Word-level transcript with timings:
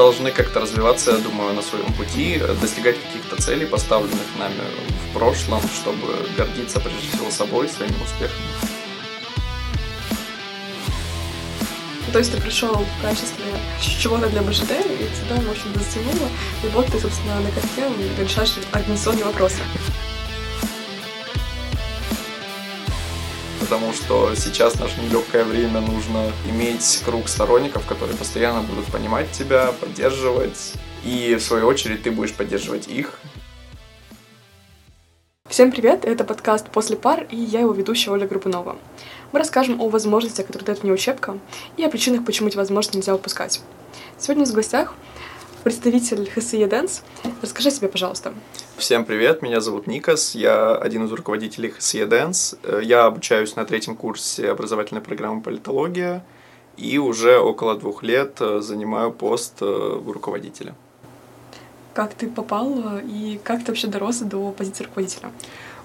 должны 0.00 0.30
как-то 0.30 0.60
развиваться, 0.60 1.10
я 1.10 1.18
думаю, 1.18 1.52
на 1.52 1.60
своем 1.60 1.92
пути, 1.92 2.40
достигать 2.62 2.96
каких-то 3.02 3.36
целей, 3.36 3.66
поставленных 3.66 4.38
нами 4.38 4.62
в 5.04 5.12
прошлом, 5.12 5.60
чтобы 5.60 6.26
гордиться 6.38 6.80
прежде 6.80 7.06
всего 7.12 7.30
собой, 7.30 7.68
своими 7.68 8.02
успехами. 8.02 8.46
То 12.12 12.18
есть 12.18 12.32
ты 12.32 12.40
пришел 12.40 12.72
в 12.74 13.02
качестве 13.02 13.44
чего-то 13.78 14.30
для 14.30 14.40
БЖД, 14.40 14.70
и 14.70 15.06
тебя, 15.18 15.36
в 15.36 15.50
общем, 15.50 15.70
затянуло, 15.74 16.28
и 16.64 16.68
вот 16.68 16.86
ты, 16.86 16.98
собственно, 16.98 17.38
на 17.40 17.50
корте 17.50 17.84
решаешь 18.18 18.54
организационные 18.72 19.26
вопросы. 19.26 19.58
Потому 23.70 23.92
что 23.92 24.34
сейчас 24.34 24.72
в 24.74 24.80
наше 24.80 25.00
нелегкое 25.00 25.44
время 25.44 25.80
нужно 25.80 26.32
иметь 26.48 27.02
круг 27.04 27.28
сторонников, 27.28 27.86
которые 27.86 28.16
постоянно 28.16 28.62
будут 28.62 28.86
понимать 28.86 29.30
тебя, 29.30 29.70
поддерживать, 29.70 30.72
и 31.04 31.36
в 31.36 31.40
свою 31.40 31.68
очередь 31.68 32.02
ты 32.02 32.10
будешь 32.10 32.34
поддерживать 32.34 32.88
их. 32.88 33.20
Всем 35.48 35.70
привет, 35.70 36.04
это 36.04 36.24
подкаст 36.24 36.68
«После 36.70 36.96
пар» 36.96 37.28
и 37.30 37.36
я 37.36 37.60
его 37.60 37.72
ведущая 37.72 38.10
Оля 38.10 38.26
Групунова. 38.26 38.76
Мы 39.30 39.38
расскажем 39.38 39.80
о 39.80 39.88
возможностях, 39.88 40.48
которые 40.48 40.66
дает 40.66 40.82
мне 40.82 40.92
учебка, 40.92 41.38
и 41.76 41.84
о 41.84 41.90
причинах, 41.90 42.24
почему 42.24 42.48
эти 42.48 42.56
возможности 42.56 42.96
нельзя 42.96 43.14
упускать. 43.14 43.60
Сегодня 44.18 44.42
у 44.42 44.46
нас 44.46 44.52
в 44.52 44.56
гостях 44.56 44.94
представитель 45.62 46.28
ХСЕ 46.30 46.66
Dance. 46.66 47.02
Расскажи 47.42 47.70
себе, 47.70 47.88
пожалуйста. 47.88 48.32
Всем 48.76 49.04
привет, 49.04 49.42
меня 49.42 49.60
зовут 49.60 49.86
Никас, 49.86 50.34
я 50.34 50.74
один 50.74 51.04
из 51.04 51.12
руководителей 51.12 51.70
ХСЕ 51.70 52.04
Dance. 52.04 52.58
Э, 52.62 52.80
я 52.82 53.04
обучаюсь 53.04 53.56
на 53.56 53.64
третьем 53.64 53.96
курсе 53.96 54.50
образовательной 54.50 55.02
программы 55.02 55.42
политология 55.42 56.24
и 56.76 56.98
уже 56.98 57.38
около 57.38 57.76
двух 57.76 58.02
лет 58.02 58.38
э, 58.40 58.60
занимаю 58.60 59.12
пост 59.12 59.58
э, 59.60 60.00
руководителя. 60.06 60.74
Как 61.94 62.14
ты 62.14 62.28
попал 62.28 63.00
и 63.04 63.40
как 63.42 63.64
ты 63.64 63.72
вообще 63.72 63.88
дорос 63.88 64.18
до 64.18 64.52
позиции 64.52 64.84
руководителя? 64.84 65.30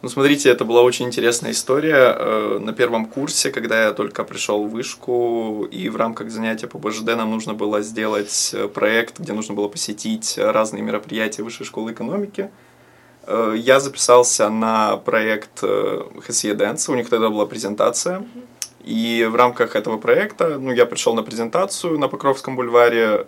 Ну, 0.02 0.10
смотрите, 0.10 0.50
это 0.50 0.66
была 0.66 0.84
очень 0.84 1.08
интересная 1.08 1.50
история. 1.50 2.16
Э, 2.16 2.60
на 2.60 2.74
первом 2.74 3.08
курсе, 3.08 3.50
когда 3.50 3.86
я 3.86 3.92
только 3.92 4.24
пришел 4.24 4.64
в 4.64 4.70
вышку, 4.70 5.68
и 5.72 5.90
в 5.90 5.96
рамках 5.96 6.30
занятия 6.30 6.68
по 6.68 6.78
БЖД 6.78 7.16
нам 7.16 7.32
нужно 7.32 7.56
было 7.56 7.82
сделать 7.82 8.52
э, 8.54 8.68
проект, 8.68 9.20
где 9.20 9.34
нужно 9.34 9.56
было 9.56 9.68
посетить 9.68 10.38
разные 10.38 10.84
мероприятия 10.84 11.42
Высшей 11.42 11.66
школы 11.66 11.94
экономики. 11.94 12.52
Э, 13.26 13.56
я 13.58 13.80
записался 13.80 14.50
на 14.50 14.98
проект 14.98 15.62
ХСЕ 15.62 16.54
Dance, 16.54 16.92
у 16.92 16.96
них 16.96 17.10
тогда 17.10 17.30
была 17.30 17.48
презентация. 17.48 18.24
И 18.84 19.28
в 19.28 19.36
рамках 19.36 19.76
этого 19.76 19.98
проекта, 19.98 20.60
ну, 20.60 20.72
я 20.72 20.86
пришел 20.86 21.16
на 21.16 21.24
презентацию 21.24 21.98
на 21.98 22.08
Покровском 22.08 22.56
бульваре, 22.56 23.26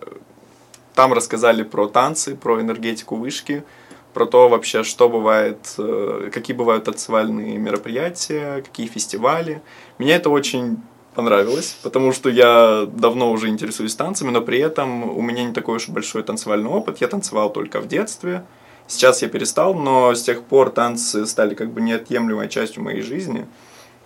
там 0.98 1.12
рассказали 1.12 1.62
про 1.62 1.86
танцы, 1.86 2.34
про 2.34 2.60
энергетику 2.60 3.14
вышки– 3.16 3.62
про 4.18 4.26
то 4.26 4.48
вообще, 4.48 4.82
что 4.82 5.08
бывает, 5.08 5.74
э, 5.78 6.30
какие 6.34 6.56
бывают 6.56 6.82
танцевальные 6.82 7.56
мероприятия, 7.56 8.62
какие 8.62 8.88
фестивали. 8.88 9.62
Мне 9.98 10.14
это 10.14 10.28
очень 10.28 10.78
понравилось, 11.14 11.78
потому 11.84 12.12
что 12.12 12.28
я 12.28 12.88
давно 12.92 13.30
уже 13.30 13.48
интересуюсь 13.48 13.94
танцами, 13.94 14.30
но 14.30 14.40
при 14.40 14.58
этом 14.58 15.16
у 15.16 15.22
меня 15.22 15.44
не 15.44 15.52
такой 15.52 15.76
уж 15.76 15.88
большой 15.88 16.24
танцевальный 16.24 16.68
опыт. 16.68 17.00
Я 17.00 17.06
танцевал 17.06 17.52
только 17.52 17.80
в 17.80 17.86
детстве. 17.86 18.44
Сейчас 18.88 19.22
я 19.22 19.28
перестал, 19.28 19.74
но 19.74 20.12
с 20.12 20.22
тех 20.22 20.42
пор 20.42 20.70
танцы 20.70 21.24
стали 21.24 21.54
как 21.54 21.70
бы 21.70 21.80
неотъемлемой 21.80 22.48
частью 22.48 22.82
моей 22.82 23.02
жизни. 23.02 23.46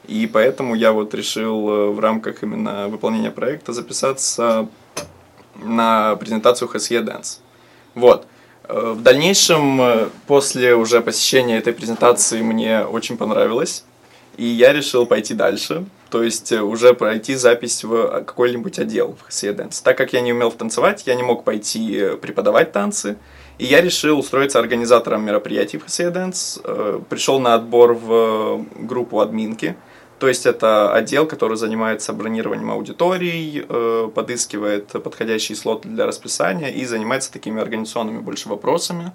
И 0.06 0.26
поэтому 0.30 0.74
я 0.74 0.92
вот 0.92 1.14
решил 1.14 1.70
э, 1.70 1.90
в 1.90 2.00
рамках 2.00 2.42
именно 2.42 2.88
выполнения 2.88 3.30
проекта 3.30 3.72
записаться 3.72 4.68
на 5.64 6.16
презентацию 6.16 6.68
HSE 6.68 7.04
Dance. 7.04 7.38
Вот. 7.94 8.26
Э, 8.64 8.92
в 8.94 9.02
дальнейшем, 9.02 9.80
э, 9.80 10.08
после 10.26 10.74
уже 10.74 11.00
посещения 11.00 11.58
этой 11.58 11.72
презентации, 11.72 12.42
мне 12.42 12.84
очень 12.84 13.16
понравилось, 13.16 13.84
и 14.36 14.44
я 14.44 14.72
решил 14.72 15.06
пойти 15.06 15.34
дальше, 15.34 15.84
то 16.10 16.22
есть 16.22 16.52
э, 16.52 16.60
уже 16.60 16.94
пройти 16.94 17.34
запись 17.34 17.84
в 17.84 18.24
какой-нибудь 18.24 18.78
отдел 18.78 19.16
в 19.20 19.30
HSE 19.30 19.54
Dance. 19.56 19.82
Так 19.82 19.98
как 19.98 20.12
я 20.12 20.20
не 20.20 20.32
умел 20.32 20.50
танцевать, 20.52 21.02
я 21.06 21.14
не 21.14 21.22
мог 21.22 21.44
пойти 21.44 22.16
преподавать 22.20 22.72
танцы, 22.72 23.16
и 23.58 23.66
я 23.66 23.80
решил 23.80 24.18
устроиться 24.18 24.58
организатором 24.58 25.24
мероприятий 25.24 25.78
в 25.78 25.86
HSE 25.86 26.12
Dance. 26.12 27.04
Пришел 27.04 27.38
на 27.38 27.54
отбор 27.54 27.94
в 27.94 28.64
группу 28.76 29.20
админки– 29.20 29.76
то 30.22 30.28
есть 30.28 30.46
это 30.46 30.94
отдел, 30.94 31.26
который 31.26 31.56
занимается 31.56 32.12
бронированием 32.12 32.70
аудиторий, 32.70 33.66
э, 33.68 34.08
подыскивает 34.14 34.86
подходящие 35.02 35.56
слоты 35.56 35.88
для 35.88 36.06
расписания 36.06 36.68
и 36.68 36.84
занимается 36.84 37.32
такими 37.32 37.60
организационными 37.60 38.20
больше 38.20 38.48
вопросами. 38.48 39.10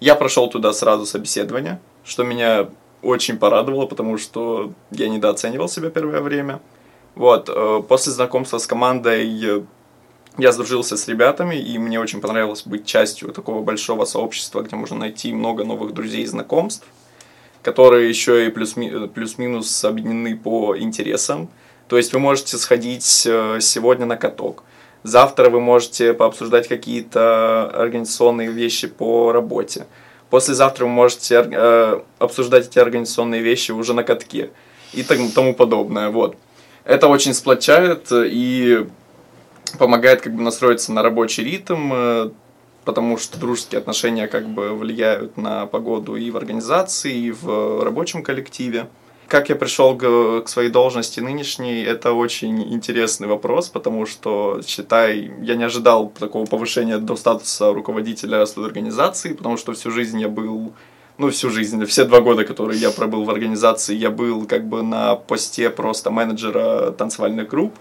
Я 0.00 0.16
прошел 0.16 0.50
туда 0.50 0.72
сразу 0.72 1.06
собеседование, 1.06 1.80
что 2.02 2.24
меня 2.24 2.68
очень 3.02 3.38
порадовало, 3.38 3.86
потому 3.86 4.18
что 4.18 4.72
я 4.90 5.08
недооценивал 5.08 5.68
себя 5.68 5.90
первое 5.90 6.20
время. 6.20 6.60
Вот, 7.14 7.48
э, 7.48 7.82
после 7.88 8.10
знакомства 8.10 8.58
с 8.58 8.66
командой 8.66 9.64
я 10.38 10.50
сдружился 10.50 10.96
с 10.96 11.06
ребятами, 11.06 11.54
и 11.54 11.78
мне 11.78 12.00
очень 12.00 12.20
понравилось 12.20 12.64
быть 12.66 12.84
частью 12.84 13.30
такого 13.30 13.62
большого 13.62 14.06
сообщества, 14.06 14.62
где 14.62 14.74
можно 14.74 14.96
найти 14.96 15.32
много 15.32 15.62
новых 15.62 15.94
друзей 15.94 16.24
и 16.24 16.26
знакомств 16.26 16.84
которые 17.62 18.08
еще 18.08 18.46
и 18.46 18.50
плюс-минус 18.50 19.08
плюс 19.14 19.84
объединены 19.84 20.36
по 20.36 20.76
интересам. 20.76 21.48
То 21.88 21.96
есть 21.96 22.12
вы 22.12 22.18
можете 22.18 22.56
сходить 22.56 23.26
э, 23.26 23.58
сегодня 23.60 24.06
на 24.06 24.16
каток. 24.16 24.64
Завтра 25.02 25.50
вы 25.50 25.60
можете 25.60 26.14
пообсуждать 26.14 26.68
какие-то 26.68 27.70
организационные 27.74 28.50
вещи 28.50 28.86
по 28.86 29.32
работе. 29.32 29.86
Послезавтра 30.30 30.84
вы 30.84 30.90
можете 30.90 31.46
э, 31.50 32.00
обсуждать 32.18 32.68
эти 32.68 32.78
организационные 32.78 33.42
вещи 33.42 33.72
уже 33.72 33.94
на 33.94 34.04
катке 34.04 34.50
и 34.92 35.02
тому 35.02 35.54
подобное. 35.54 36.08
Вот. 36.08 36.36
Это 36.84 37.08
очень 37.08 37.34
сплочает 37.34 38.08
и 38.10 38.86
помогает 39.78 40.20
как 40.20 40.34
бы 40.34 40.42
настроиться 40.42 40.92
на 40.92 41.02
рабочий 41.02 41.44
ритм, 41.44 41.92
э, 41.92 42.30
потому 42.84 43.18
что 43.18 43.38
дружеские 43.38 43.78
отношения 43.78 44.26
как 44.26 44.48
бы 44.48 44.74
влияют 44.74 45.36
на 45.36 45.66
погоду 45.66 46.16
и 46.16 46.30
в 46.30 46.36
организации, 46.36 47.14
и 47.14 47.30
в 47.30 47.82
рабочем 47.84 48.22
коллективе. 48.22 48.88
Как 49.28 49.48
я 49.48 49.56
пришел 49.56 49.96
к, 49.96 50.46
своей 50.46 50.68
должности 50.68 51.20
нынешней, 51.20 51.82
это 51.82 52.12
очень 52.12 52.74
интересный 52.74 53.28
вопрос, 53.28 53.68
потому 53.70 54.04
что, 54.04 54.60
считай, 54.66 55.32
я 55.40 55.54
не 55.54 55.64
ожидал 55.64 56.10
такого 56.10 56.44
повышения 56.44 56.98
до 56.98 57.16
статуса 57.16 57.72
руководителя 57.72 58.42
организации, 58.42 59.32
потому 59.32 59.56
что 59.56 59.72
всю 59.72 59.90
жизнь 59.90 60.20
я 60.20 60.28
был 60.28 60.74
ну, 61.18 61.30
всю 61.30 61.50
жизнь, 61.50 61.84
все 61.86 62.04
два 62.04 62.20
года, 62.20 62.44
которые 62.44 62.80
я 62.80 62.90
пробыл 62.90 63.24
в 63.24 63.30
организации, 63.30 63.94
я 63.94 64.10
был 64.10 64.46
как 64.46 64.66
бы 64.66 64.82
на 64.82 65.14
посте 65.14 65.70
просто 65.70 66.10
менеджера 66.10 66.90
танцевальных 66.90 67.48
групп. 67.48 67.74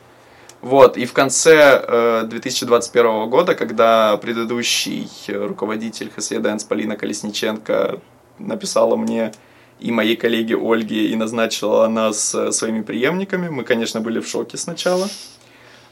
Вот, 0.62 0.96
и 0.96 1.06
в 1.06 1.14
конце 1.14 1.84
э, 1.88 2.24
2021 2.28 3.30
года, 3.30 3.56
когда 3.56 4.16
предыдущий 4.18 5.10
руководитель 5.28 6.12
ХСЕ 6.16 6.40
Дэнс 6.40 6.66
Полина 6.66 6.96
Колесниченко 6.96 8.00
написала 8.38 8.96
мне 8.96 9.32
и 9.80 9.92
моей 9.92 10.16
коллеге 10.16 10.56
Ольге 10.56 11.08
и 11.08 11.16
назначила 11.16 11.88
нас 11.88 12.36
э, 12.36 12.52
своими 12.52 12.84
преемниками, 12.84 13.50
мы, 13.50 13.64
конечно, 13.64 14.02
были 14.02 14.20
в 14.20 14.28
шоке 14.28 14.58
сначала. 14.58 15.10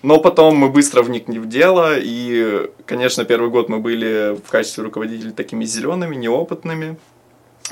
Но 0.03 0.19
потом 0.19 0.55
мы 0.55 0.69
быстро 0.69 1.01
вникли 1.01 1.39
в 1.39 1.49
дело, 1.49 1.95
и, 1.97 2.69
конечно, 2.85 3.25
первый 3.25 3.49
год 3.49 3.69
мы 3.69 3.79
были 3.79 4.37
в 4.37 4.49
качестве 4.49 4.83
руководителей 4.83 5.31
такими 5.31 5.65
зелеными, 5.65 6.15
неопытными, 6.15 6.97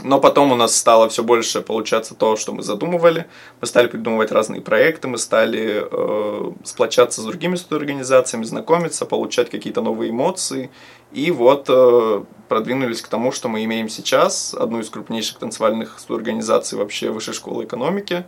но 0.03 0.19
потом 0.19 0.51
у 0.51 0.55
нас 0.55 0.75
стало 0.75 1.09
все 1.09 1.23
больше 1.23 1.61
получаться 1.61 2.13
то, 2.13 2.35
что 2.35 2.53
мы 2.53 2.61
задумывали. 2.61 3.25
Мы 3.61 3.67
стали 3.67 3.87
придумывать 3.87 4.31
разные 4.31 4.61
проекты, 4.61 5.07
мы 5.07 5.17
стали 5.17 5.87
э, 5.89 6.51
сплочаться 6.63 7.21
с 7.21 7.25
другими 7.25 7.57
организациями, 7.73 8.43
знакомиться, 8.43 9.05
получать 9.05 9.49
какие-то 9.49 9.81
новые 9.81 10.11
эмоции. 10.11 10.69
И 11.11 11.31
вот 11.31 11.65
э, 11.69 12.23
продвинулись 12.47 13.01
к 13.01 13.07
тому, 13.07 13.31
что 13.31 13.49
мы 13.49 13.63
имеем 13.63 13.89
сейчас, 13.89 14.53
одну 14.53 14.79
из 14.79 14.89
крупнейших 14.89 15.39
танцевальных 15.39 15.97
организаций 16.09 16.77
вообще 16.77 17.09
Высшей 17.09 17.33
школы 17.33 17.65
экономики. 17.65 18.25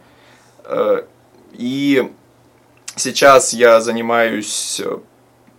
Э, 0.63 1.03
и 1.53 2.11
сейчас 2.95 3.53
я 3.53 3.81
занимаюсь 3.81 4.81
э, 4.83 4.97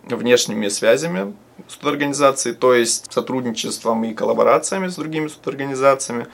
внешними 0.05 0.69
связями 0.69 1.35
студорганизации, 1.69 2.53
то 2.53 2.75
есть 2.75 3.13
сотрудничеством 3.13 4.05
и 4.05 4.15
коллаборациями 4.15 4.89
с 4.89 4.97
другими 4.97 5.29
студорганизациями. 5.29 6.27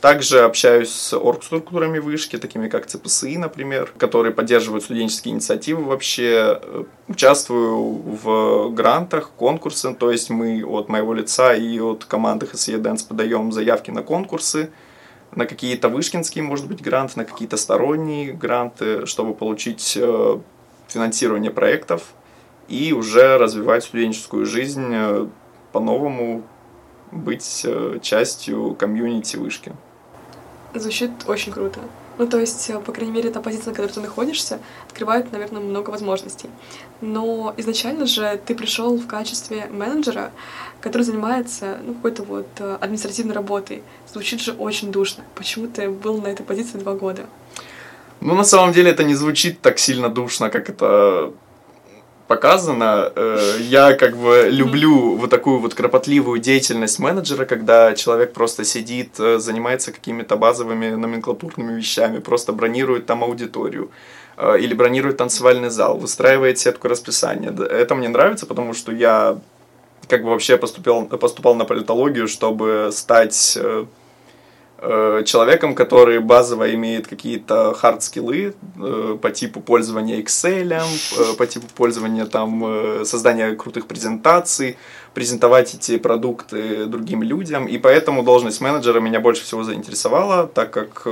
Также 0.00 0.40
общаюсь 0.40 0.90
с 0.90 1.16
оргструктурами 1.16 1.98
вышки, 1.98 2.36
такими 2.36 2.68
как 2.68 2.84
ЦПСИ, 2.84 3.38
например, 3.38 3.90
которые 3.96 4.34
поддерживают 4.34 4.84
студенческие 4.84 5.32
инициативы 5.32 5.82
вообще. 5.82 6.60
Участвую 7.08 8.02
в 8.22 8.68
грантах, 8.74 9.30
конкурсах, 9.30 9.96
то 9.96 10.10
есть 10.10 10.28
мы 10.28 10.62
от 10.62 10.90
моего 10.90 11.14
лица 11.14 11.54
и 11.54 11.80
от 11.80 12.04
команды 12.04 12.44
HSE 12.44 12.82
Dance 12.82 13.08
подаем 13.08 13.50
заявки 13.50 13.90
на 13.90 14.02
конкурсы, 14.02 14.70
на 15.34 15.46
какие-то 15.46 15.88
вышкинские, 15.88 16.44
может 16.44 16.66
быть, 16.66 16.82
гранты, 16.82 17.20
на 17.20 17.24
какие-то 17.24 17.56
сторонние 17.56 18.34
гранты, 18.34 19.06
чтобы 19.06 19.32
получить 19.32 19.96
э, 19.96 20.38
финансирование 20.88 21.50
проектов 21.50 22.12
и 22.68 22.92
уже 22.92 23.38
развивать 23.38 23.84
студенческую 23.84 24.46
жизнь 24.46 24.88
э, 24.90 25.26
по-новому, 25.72 26.42
быть 27.12 27.62
э, 27.64 27.98
частью 28.02 28.74
комьюнити 28.74 29.36
вышки. 29.36 29.72
Звучит 30.74 31.10
очень 31.26 31.52
круто. 31.52 31.80
Ну, 32.16 32.26
то 32.26 32.38
есть, 32.38 32.70
э, 32.70 32.78
по 32.78 32.92
крайней 32.92 33.12
мере, 33.12 33.30
та 33.30 33.40
позиция, 33.40 33.70
на 33.70 33.76
которой 33.76 33.92
ты 33.92 34.00
находишься, 34.00 34.60
открывает, 34.86 35.30
наверное, 35.32 35.60
много 35.60 35.90
возможностей. 35.90 36.48
Но 37.00 37.54
изначально 37.56 38.06
же 38.06 38.40
ты 38.44 38.54
пришел 38.54 38.96
в 38.96 39.06
качестве 39.06 39.66
менеджера, 39.70 40.30
который 40.80 41.02
занимается 41.02 41.78
ну, 41.84 41.94
какой-то 41.94 42.22
вот 42.22 42.46
административной 42.80 43.34
работой. 43.34 43.82
Звучит 44.12 44.40
же 44.40 44.52
очень 44.52 44.90
душно. 44.90 45.24
Почему 45.34 45.66
ты 45.66 45.88
был 45.90 46.20
на 46.20 46.28
этой 46.28 46.44
позиции 46.44 46.78
два 46.78 46.94
года? 46.94 47.26
Ну, 48.20 48.34
на 48.34 48.44
самом 48.44 48.72
деле, 48.72 48.90
это 48.90 49.04
не 49.04 49.14
звучит 49.14 49.60
так 49.60 49.78
сильно 49.78 50.08
душно, 50.08 50.48
как 50.50 50.70
это 50.70 51.32
показано. 52.26 53.12
Э, 53.14 53.56
я 53.60 53.94
как 53.94 54.16
бы 54.16 54.48
люблю 54.50 55.16
вот 55.16 55.30
такую 55.30 55.58
вот 55.58 55.74
кропотливую 55.74 56.40
деятельность 56.40 56.98
менеджера, 56.98 57.44
когда 57.44 57.94
человек 57.94 58.32
просто 58.32 58.64
сидит, 58.64 59.18
э, 59.18 59.38
занимается 59.38 59.92
какими-то 59.92 60.36
базовыми 60.36 60.90
номенклатурными 60.90 61.76
вещами, 61.76 62.18
просто 62.18 62.52
бронирует 62.52 63.06
там 63.06 63.22
аудиторию 63.22 63.90
э, 64.36 64.58
или 64.60 64.74
бронирует 64.74 65.18
танцевальный 65.18 65.70
зал, 65.70 65.98
выстраивает 65.98 66.58
сетку 66.58 66.88
расписания. 66.88 67.50
Это 67.50 67.94
мне 67.94 68.08
нравится, 68.08 68.46
потому 68.46 68.74
что 68.74 68.92
я 68.92 69.38
как 70.08 70.22
бы 70.22 70.30
вообще 70.30 70.56
поступил, 70.56 71.06
поступал 71.06 71.54
на 71.54 71.64
политологию, 71.64 72.28
чтобы 72.28 72.90
стать 72.92 73.58
человеком, 75.24 75.74
который 75.74 76.20
базово 76.20 76.74
имеет 76.74 77.06
какие-то 77.06 77.74
хард-скиллы 77.80 78.54
э, 78.76 79.18
по 79.20 79.30
типу 79.30 79.60
пользования 79.60 80.20
Excel, 80.20 80.72
э, 80.72 81.36
по 81.36 81.46
типу 81.46 81.66
пользования 81.74 82.26
там, 82.26 83.04
создания 83.04 83.54
крутых 83.54 83.86
презентаций, 83.86 84.76
презентовать 85.14 85.74
эти 85.74 85.98
продукты 85.98 86.86
другим 86.86 87.22
людям. 87.22 87.66
И 87.66 87.78
поэтому 87.78 88.22
должность 88.22 88.60
менеджера 88.60 89.00
меня 89.00 89.20
больше 89.20 89.44
всего 89.44 89.62
заинтересовала, 89.62 90.46
так 90.46 90.70
как 90.70 91.06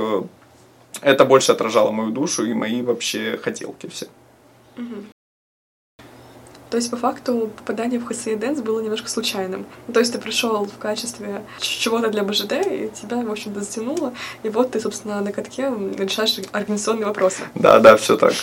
это 1.01 1.25
больше 1.25 1.51
отражало 1.51 1.91
мою 1.91 2.11
душу 2.11 2.45
и 2.45 2.53
мои 2.53 2.81
вообще 2.81 3.39
хотелки 3.41 3.87
все. 3.87 4.07
Угу. 4.77 5.12
То 6.73 6.77
есть, 6.77 6.89
по 6.89 6.97
факту, 6.97 7.51
попадание 7.55 7.99
в 7.99 8.07
ХСИ 8.07 8.33
Дэнс 8.33 8.61
было 8.61 8.79
немножко 8.79 9.07
случайным. 9.07 9.67
Ну, 9.85 9.93
то 9.93 9.99
есть, 9.99 10.11
ты 10.11 10.17
пришел 10.17 10.65
в 10.65 10.75
качестве 10.79 11.43
чего-то 11.59 12.09
для 12.09 12.23
БЖД, 12.23 12.53
и 12.65 12.89
тебя, 12.99 13.17
в 13.17 13.31
общем-то, 13.31 13.61
затянуло, 13.61 14.11
и 14.41 14.49
вот 14.49 14.71
ты, 14.71 14.79
собственно, 14.79 15.21
на 15.21 15.31
катке 15.31 15.71
решаешь 15.99 16.39
организационные 16.51 17.05
вопросы. 17.05 17.43
Да, 17.53 17.77
да, 17.77 17.95
все 17.95 18.17
так. 18.17 18.33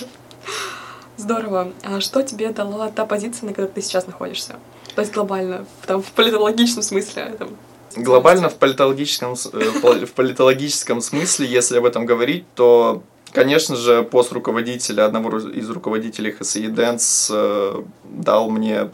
Здорово. 1.17 1.73
А 1.82 2.00
что 2.00 2.23
тебе 2.23 2.50
дала 2.50 2.93
та 2.93 3.05
позиция, 3.05 3.49
на 3.49 3.53
которой 3.53 3.73
ты 3.73 3.82
сейчас 3.82 4.06
находишься? 4.06 4.61
То 4.94 5.00
есть 5.00 5.12
глобально, 5.12 5.67
там, 5.88 6.00
в 6.00 6.12
политологичном 6.12 6.85
смысле, 6.85 7.35
там, 7.37 7.49
Глобально 7.97 8.49
в 8.49 8.55
политологическом, 8.55 9.35
э, 9.53 10.06
в 10.06 10.12
политологическом 10.12 11.00
смысле, 11.00 11.49
если 11.49 11.79
об 11.79 11.85
этом 11.85 12.06
говорить, 12.06 12.44
то 12.55 13.03
Конечно 13.32 13.77
же, 13.77 14.03
пост 14.03 14.32
руководителя, 14.32 15.05
одного 15.05 15.38
из 15.38 15.71
руководителей 15.71 16.32
ХСИ 16.32 16.67
Dance 16.67 17.31
э, 17.32 17.82
дал 18.05 18.50
мне 18.50 18.91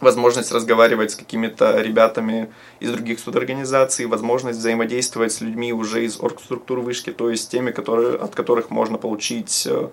возможность 0.00 0.52
разговаривать 0.52 1.12
с 1.12 1.16
какими-то 1.16 1.80
ребятами 1.80 2.52
из 2.80 2.90
других 2.90 3.18
студорганизаций, 3.18 4.06
возможность 4.06 4.58
взаимодействовать 4.58 5.32
с 5.32 5.40
людьми 5.40 5.72
уже 5.72 6.04
из 6.04 6.20
оргструктур 6.20 6.80
вышки, 6.80 7.10
то 7.10 7.30
есть 7.30 7.50
теми, 7.50 7.70
которые, 7.70 8.16
от 8.16 8.34
которых 8.34 8.70
можно 8.70 8.98
получить 8.98 9.66
э, 9.70 9.88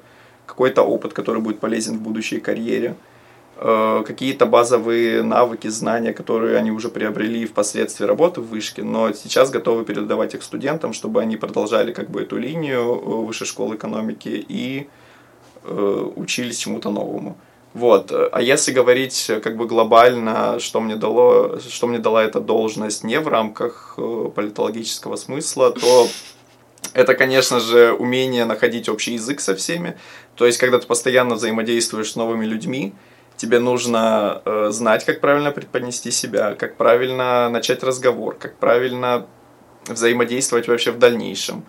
какой-то 0.46 0.84
опыт, 0.84 1.14
который 1.14 1.42
будет 1.42 1.60
полезен 1.60 1.98
в 1.98 2.02
будущей 2.02 2.40
карьере. 2.40 2.96
Э, 3.60 4.04
какие-то 4.06 4.46
базовые 4.46 5.24
навыки, 5.24 5.68
знания, 5.68 6.14
которые 6.14 6.58
они 6.58 6.70
уже 6.70 6.90
приобрели 6.90 7.48
впоследствии 7.48 8.06
работы 8.06 8.40
в 8.40 8.50
вышке, 8.50 8.84
но 8.84 9.12
сейчас 9.14 9.50
готовы 9.50 9.84
передавать 9.84 10.36
их 10.36 10.44
студентам, 10.44 10.94
чтобы 10.94 11.22
они 11.22 11.38
продолжали 11.38 11.92
как 11.92 12.12
бы 12.12 12.22
эту 12.22 12.38
линию 12.38 12.82
э, 12.82 13.26
высшей 13.26 13.48
школы 13.48 13.76
экономики 13.76 14.46
и 14.48 14.88
э, 15.64 16.12
учились 16.16 16.60
чему-то 16.60 16.92
новому. 16.92 17.36
Вот. 17.74 18.12
А 18.12 18.42
если 18.42 18.72
говорить 18.72 19.32
как 19.44 19.58
бы 19.58 19.66
глобально, 19.66 20.60
что 20.60 20.80
мне, 20.80 20.96
дало, 20.96 21.58
что 21.60 21.88
мне 21.88 21.98
дала 21.98 22.24
эта 22.24 22.40
должность 22.40 23.04
не 23.04 23.20
в 23.20 23.28
рамках 23.28 23.96
политологического 24.36 25.16
смысла, 25.16 25.72
то 25.72 26.08
это, 26.94 27.16
конечно 27.16 27.60
же, 27.60 27.92
умение 27.94 28.46
находить 28.46 28.88
общий 28.88 29.14
язык 29.14 29.40
со 29.40 29.56
всеми. 29.56 29.98
То 30.36 30.46
есть, 30.46 30.58
когда 30.60 30.80
ты 30.80 30.88
постоянно 30.88 31.36
взаимодействуешь 31.36 32.12
с 32.12 32.16
новыми 32.16 32.46
людьми, 32.46 32.94
тебе 33.38 33.60
нужно 33.60 34.42
э, 34.44 34.70
знать, 34.72 35.06
как 35.06 35.22
правильно 35.22 35.52
преподнести 35.52 36.12
себя, 36.12 36.56
как 36.56 36.76
правильно 36.76 37.50
начать 37.50 37.84
разговор, 37.84 38.36
как 38.36 38.58
правильно 38.58 39.28
взаимодействовать 39.86 40.68
вообще 40.68 40.92
в 40.92 41.00
дальнейшем. 41.00 41.64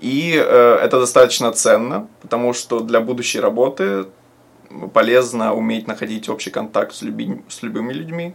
И 0.00 0.34
э, 0.36 0.78
это 0.82 1.00
достаточно 1.00 1.50
ценно, 1.52 2.08
потому 2.20 2.52
что 2.52 2.80
для 2.80 3.00
будущей 3.00 3.40
работы 3.40 4.06
полезно 4.92 5.54
уметь 5.54 5.86
находить 5.86 6.28
общий 6.28 6.50
контакт 6.50 6.94
с, 6.94 7.02
люби, 7.02 7.40
с 7.48 7.62
любыми 7.62 7.92
людьми 7.92 8.34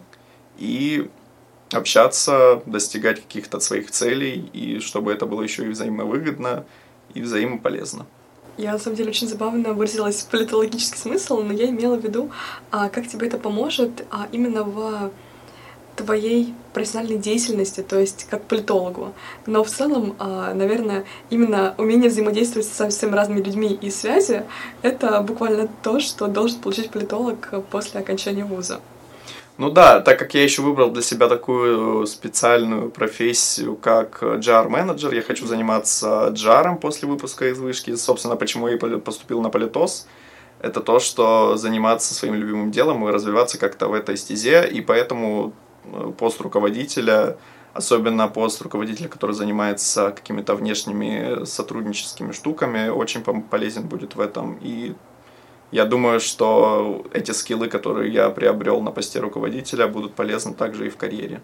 и 0.58 1.10
общаться, 1.72 2.62
достигать 2.66 3.22
каких-то 3.22 3.60
своих 3.60 3.92
целей, 3.92 4.50
и 4.54 4.80
чтобы 4.80 5.14
это 5.14 5.26
было 5.26 5.44
еще 5.44 5.66
и 5.66 5.70
взаимовыгодно 5.70 6.66
и 7.14 7.22
взаимополезно. 7.22 8.08
Я, 8.58 8.74
на 8.74 8.80
самом 8.80 8.98
деле, 8.98 9.10
очень 9.10 9.28
забавно 9.28 9.74
выразилась 9.74 10.22
политологический 10.24 10.98
смысл, 10.98 11.42
но 11.42 11.54
я 11.54 11.70
имела 11.70 11.96
в 11.96 12.04
виду, 12.04 12.30
а, 12.70 12.90
как 12.90 13.08
тебе 13.08 13.28
это 13.28 13.38
поможет 13.38 14.06
а, 14.12 14.28
именно 14.32 14.64
в 14.64 15.12
твоей 15.96 16.54
профессиональной 16.74 17.18
деятельности, 17.18 17.82
то 17.82 18.00
есть 18.00 18.26
как 18.30 18.44
политологу. 18.44 19.14
Но 19.46 19.64
в 19.64 19.70
целом, 19.70 20.16
а, 20.20 20.54
наверное, 20.54 21.06
именно 21.30 21.76
умение 21.78 22.10
взаимодействовать 22.10 22.68
со 22.68 22.90
всеми 22.90 23.16
разными 23.16 23.42
людьми 23.42 23.78
и 23.82 23.90
связи— 23.90 24.44
это 24.82 25.22
буквально 25.22 25.70
то, 25.82 26.00
что 26.00 26.28
должен 26.28 26.60
получить 26.60 26.92
политолог 26.92 27.54
после 27.70 28.02
окончания 28.02 28.46
вуза. 28.46 28.82
Ну 29.62 29.70
да, 29.70 30.00
так 30.00 30.18
как 30.18 30.34
я 30.34 30.42
еще 30.42 30.64
выбрал 30.64 30.90
для 30.90 31.04
себя 31.04 31.28
такую 31.28 32.08
специальную 32.08 32.90
профессию, 32.90 33.76
как 33.76 34.24
JAR-менеджер, 34.24 35.14
я 35.14 35.22
хочу 35.22 35.46
заниматься 35.46 36.34
JAR 36.34 36.80
после 36.80 37.08
выпуска 37.08 37.48
из 37.48 37.60
вышки. 37.60 37.94
Собственно, 37.96 38.36
почему 38.36 38.68
я 38.68 38.80
поступил 38.80 39.40
на 39.40 39.52
политос, 39.52 40.08
это 40.62 40.82
то, 40.82 41.00
что 41.00 41.58
заниматься 41.58 42.16
своим 42.16 42.34
любимым 42.34 42.72
делом 42.72 43.08
и 43.08 43.12
развиваться 43.12 43.60
как-то 43.60 43.88
в 43.88 43.94
этой 43.94 44.18
стезе, 44.18 44.68
и 44.68 44.82
поэтому 44.82 45.54
э, 45.84 46.12
пост 46.18 46.42
руководителя, 46.42 47.38
особенно 47.76 48.28
пост 48.30 48.64
руководителя, 48.64 49.10
который 49.10 49.36
занимается 49.36 50.10
какими-то 50.10 50.56
внешними 50.56 51.46
сотрудническими 51.46 52.32
штуками, 52.32 52.90
очень 52.90 53.22
полезен 53.22 53.84
будет 53.84 54.16
в 54.16 54.22
этом. 54.22 54.58
И 54.60 54.96
я 55.72 55.86
думаю, 55.86 56.20
что 56.20 57.06
эти 57.14 57.32
скиллы, 57.32 57.68
которые 57.68 58.12
я 58.12 58.30
приобрел 58.30 58.82
на 58.82 58.92
посте 58.92 59.20
руководителя, 59.20 59.88
будут 59.88 60.14
полезны 60.14 60.54
также 60.54 60.88
и 60.88 60.90
в 60.90 60.98
карьере. 60.98 61.42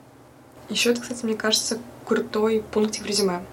Еще 0.70 0.92
это, 0.92 1.02
кстати, 1.02 1.24
мне 1.24 1.36
кажется, 1.36 1.80
крутой 2.06 2.64
пунктик 2.72 3.04
в 3.04 3.06
резюме. 3.06 3.46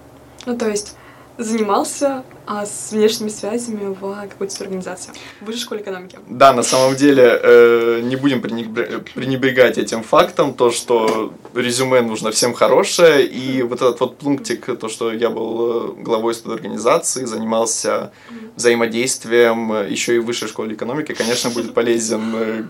Ну, 0.45 0.57
то 0.57 0.69
есть 0.69 0.97
занимался 1.37 2.23
а, 2.45 2.65
с 2.65 2.91
внешними 2.91 3.29
связями 3.29 3.95
в 3.99 4.27
какой-то 4.29 4.63
организации, 4.63 5.11
в 5.41 5.45
высшей 5.45 5.61
школе 5.61 5.81
экономики. 5.81 6.17
Да, 6.27 6.53
на 6.53 6.63
самом 6.63 6.95
деле 6.95 7.39
э, 7.41 8.01
не 8.03 8.15
будем 8.15 8.41
пренебрегать 8.41 9.77
этим 9.77 10.03
фактом, 10.03 10.53
то, 10.53 10.71
что 10.71 11.33
резюме 11.53 12.01
нужно 12.01 12.31
всем 12.31 12.53
хорошее, 12.53 13.25
и 13.25 13.63
вот 13.63 13.81
этот 13.81 13.99
вот 13.99 14.17
пунктик, 14.17 14.79
то, 14.79 14.87
что 14.87 15.11
я 15.11 15.29
был 15.29 15.99
э, 15.99 16.03
главой 16.03 16.35
организации, 16.45 17.25
занимался 17.25 18.11
взаимодействием 18.55 19.73
э, 19.73 19.89
еще 19.89 20.15
и 20.15 20.19
в 20.19 20.25
высшей 20.25 20.47
школе 20.47 20.75
экономики, 20.75 21.13
конечно, 21.13 21.49
будет 21.49 21.73
полезен 21.73 22.35
э, 22.35 22.63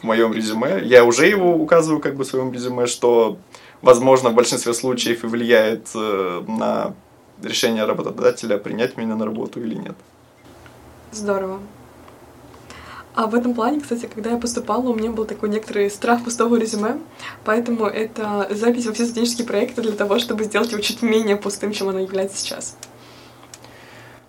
в 0.00 0.04
моем 0.04 0.32
резюме. 0.32 0.82
Я 0.84 1.04
уже 1.04 1.26
его 1.26 1.54
указываю 1.56 2.00
как 2.00 2.14
бы 2.14 2.24
в 2.24 2.28
своем 2.28 2.52
резюме, 2.52 2.86
что 2.86 3.38
возможно, 3.82 4.30
в 4.30 4.34
большинстве 4.34 4.72
случаев 4.72 5.24
и 5.24 5.26
влияет 5.26 5.88
на 5.94 6.94
решение 7.42 7.84
работодателя, 7.84 8.58
принять 8.58 8.96
меня 8.96 9.16
на 9.16 9.24
работу 9.24 9.60
или 9.60 9.74
нет. 9.74 9.96
Здорово. 11.12 11.60
А 13.14 13.28
в 13.28 13.34
этом 13.36 13.54
плане, 13.54 13.80
кстати, 13.80 14.08
когда 14.12 14.30
я 14.30 14.38
поступала, 14.38 14.88
у 14.88 14.94
меня 14.94 15.10
был 15.10 15.24
такой 15.24 15.48
некоторый 15.48 15.88
страх 15.88 16.24
пустого 16.24 16.56
резюме, 16.56 16.98
поэтому 17.44 17.86
это 17.86 18.48
запись 18.50 18.86
во 18.86 18.92
все 18.92 19.04
студенческие 19.04 19.46
проекты 19.46 19.82
для 19.82 19.92
того, 19.92 20.18
чтобы 20.18 20.42
сделать 20.44 20.72
его 20.72 20.80
чуть 20.80 21.00
менее 21.02 21.36
пустым, 21.36 21.72
чем 21.72 21.88
оно 21.88 22.00
является 22.00 22.38
сейчас. 22.38 22.76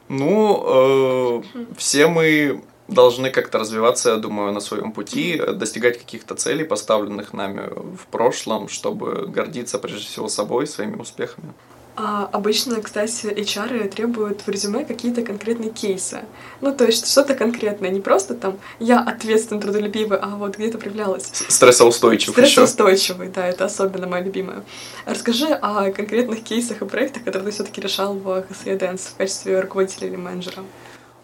Ну, 0.08 0.64
э, 0.68 1.44
все 1.78 2.06
мы 2.06 2.62
должны 2.88 3.32
как-то 3.32 3.58
развиваться, 3.58 4.12
я 4.12 4.16
думаю, 4.18 4.54
на 4.54 4.60
своем 4.60 4.92
пути, 4.92 5.42
достигать 5.54 5.98
каких-то 5.98 6.36
целей, 6.36 6.64
поставленных 6.64 7.34
нами 7.34 7.72
в 7.96 8.06
прошлом, 8.12 8.68
чтобы 8.68 9.26
гордиться 9.26 9.80
прежде 9.80 10.06
всего 10.06 10.30
собой, 10.30 10.68
своими 10.68 10.98
успехами. 10.98 11.54
А 11.98 12.30
обычно, 12.34 12.82
кстати, 12.82 13.28
HR 13.28 13.88
требуют 13.88 14.42
в 14.42 14.50
резюме 14.50 14.84
какие-то 14.84 15.22
конкретные 15.22 15.70
кейсы. 15.70 16.26
Ну, 16.60 16.76
то 16.76 16.86
есть 16.86 17.10
что-то 17.10 17.36
конкретное, 17.36 17.90
не 17.90 18.02
просто 18.02 18.34
там 18.34 18.58
«я 18.80 19.00
ответственный, 19.00 19.62
трудолюбивый», 19.62 20.18
а 20.22 20.36
вот 20.36 20.58
где-то 20.58 20.78
проявлялось. 20.78 21.32
Стрессоустойчивый 21.48 22.34
Стрессоустойчивый, 22.34 23.30
да, 23.30 23.48
это 23.48 23.64
особенно 23.64 24.08
моя 24.08 24.24
любимая. 24.24 24.64
Расскажи 25.06 25.48
о 25.48 25.90
конкретных 25.92 26.44
кейсах 26.44 26.82
и 26.82 26.86
проектах, 26.86 27.24
которые 27.24 27.46
ты 27.46 27.52
все 27.54 27.64
таки 27.64 27.80
решал 27.80 28.14
в 28.14 28.28
HSE 28.28 28.78
Dance 28.78 29.12
в 29.14 29.16
качестве 29.16 29.62
руководителя 29.62 30.10
или 30.10 30.18
менеджера. 30.18 30.64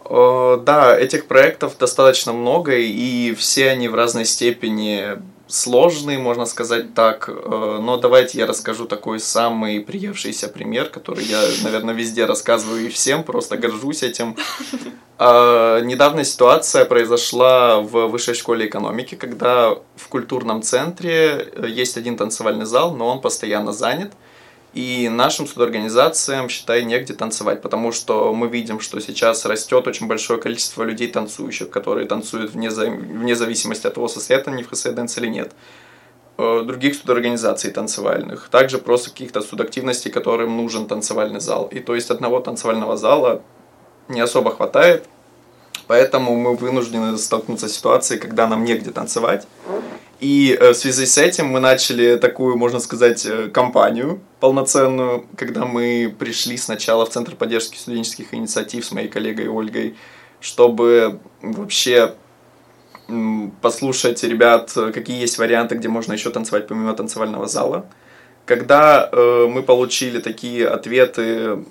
Да, 0.09 0.97
этих 0.97 1.27
проектов 1.27 1.77
достаточно 1.77 2.33
много, 2.33 2.77
и 2.77 3.33
все 3.35 3.69
они 3.69 3.87
в 3.87 3.95
разной 3.95 4.25
степени 4.25 5.21
сложный, 5.53 6.17
можно 6.17 6.45
сказать 6.45 6.93
так. 6.93 7.29
Э, 7.29 7.79
но 7.81 7.97
давайте 7.97 8.37
я 8.37 8.47
расскажу 8.47 8.85
такой 8.85 9.19
самый 9.19 9.81
приевшийся 9.81 10.47
пример, 10.47 10.89
который 10.89 11.23
я, 11.23 11.41
наверное, 11.63 11.93
везде 11.93 12.25
рассказываю 12.25 12.85
и 12.85 12.89
всем, 12.89 13.23
просто 13.23 13.57
горжусь 13.57 14.03
этим. 14.03 14.35
А, 15.23 15.79
недавняя 15.81 16.23
ситуация 16.23 16.83
произошла 16.85 17.79
в 17.79 18.07
высшей 18.07 18.33
школе 18.33 18.65
экономики, 18.65 19.13
когда 19.13 19.75
в 19.95 20.07
культурном 20.09 20.63
центре 20.63 21.47
э, 21.53 21.67
есть 21.69 21.95
один 21.95 22.17
танцевальный 22.17 22.65
зал, 22.65 22.95
но 22.95 23.07
он 23.07 23.21
постоянно 23.21 23.71
занят. 23.71 24.13
И 24.73 25.09
нашим 25.09 25.47
судорганизациям, 25.47 26.47
считай, 26.47 26.85
негде 26.85 27.13
танцевать, 27.13 27.61
потому 27.61 27.91
что 27.91 28.33
мы 28.33 28.47
видим, 28.47 28.79
что 28.79 29.01
сейчас 29.01 29.45
растет 29.45 29.85
очень 29.85 30.07
большое 30.07 30.39
количество 30.39 30.83
людей 30.83 31.07
танцующих, 31.09 31.69
которые 31.69 32.07
танцуют 32.07 32.51
вне, 32.51 32.69
вне 32.69 33.35
зависимости 33.35 33.85
от 33.87 33.95
того, 33.95 34.07
состоят 34.07 34.47
они 34.47 34.63
в 34.63 34.69
ХСДНС 34.69 35.17
или 35.17 35.27
нет. 35.27 35.51
Э, 36.37 36.63
других 36.65 36.95
судорганизаций 36.95 37.69
танцевальных. 37.71 38.47
Также 38.49 38.77
просто 38.77 39.09
каких-то 39.09 39.41
судактивностей, 39.41 40.09
которым 40.09 40.55
нужен 40.55 40.87
танцевальный 40.87 41.41
зал. 41.41 41.67
И 41.67 41.79
то 41.79 41.93
есть 41.93 42.09
одного 42.09 42.39
танцевального 42.39 42.95
зала 42.95 43.41
не 44.07 44.21
особо 44.21 44.51
хватает, 44.51 45.05
поэтому 45.87 46.35
мы 46.35 46.55
вынуждены 46.55 47.17
столкнуться 47.17 47.67
с 47.67 47.73
ситуацией, 47.73 48.19
когда 48.19 48.47
нам 48.47 48.63
негде 48.63 48.91
танцевать. 48.91 49.45
И 50.21 50.55
э, 50.59 50.71
в 50.71 50.75
связи 50.75 51.07
с 51.07 51.17
этим 51.17 51.47
мы 51.47 51.59
начали 51.59 52.15
такую, 52.15 52.55
можно 52.55 52.79
сказать, 52.79 53.25
э, 53.25 53.49
кампанию 53.49 54.21
полноценную, 54.39 55.25
когда 55.35 55.65
мы 55.65 56.15
пришли 56.17 56.57
сначала 56.57 57.05
в 57.05 57.09
Центр 57.09 57.35
поддержки 57.35 57.75
студенческих 57.77 58.33
инициатив 58.33 58.85
с 58.85 58.91
моей 58.91 59.07
коллегой 59.07 59.49
Ольгой, 59.49 59.95
чтобы 60.39 61.19
вообще 61.41 62.13
послушать 63.61 64.23
ребят, 64.23 64.71
какие 64.93 65.19
есть 65.19 65.37
варианты, 65.37 65.75
где 65.75 65.89
можно 65.89 66.13
еще 66.13 66.29
танцевать 66.29 66.67
помимо 66.67 66.93
танцевального 66.93 67.47
зала. 67.47 67.87
Когда 68.45 69.09
э, 69.11 69.47
мы 69.49 69.63
получили 69.63 70.19
такие 70.19 70.67
ответы 70.67 71.23
Э, 71.23 71.63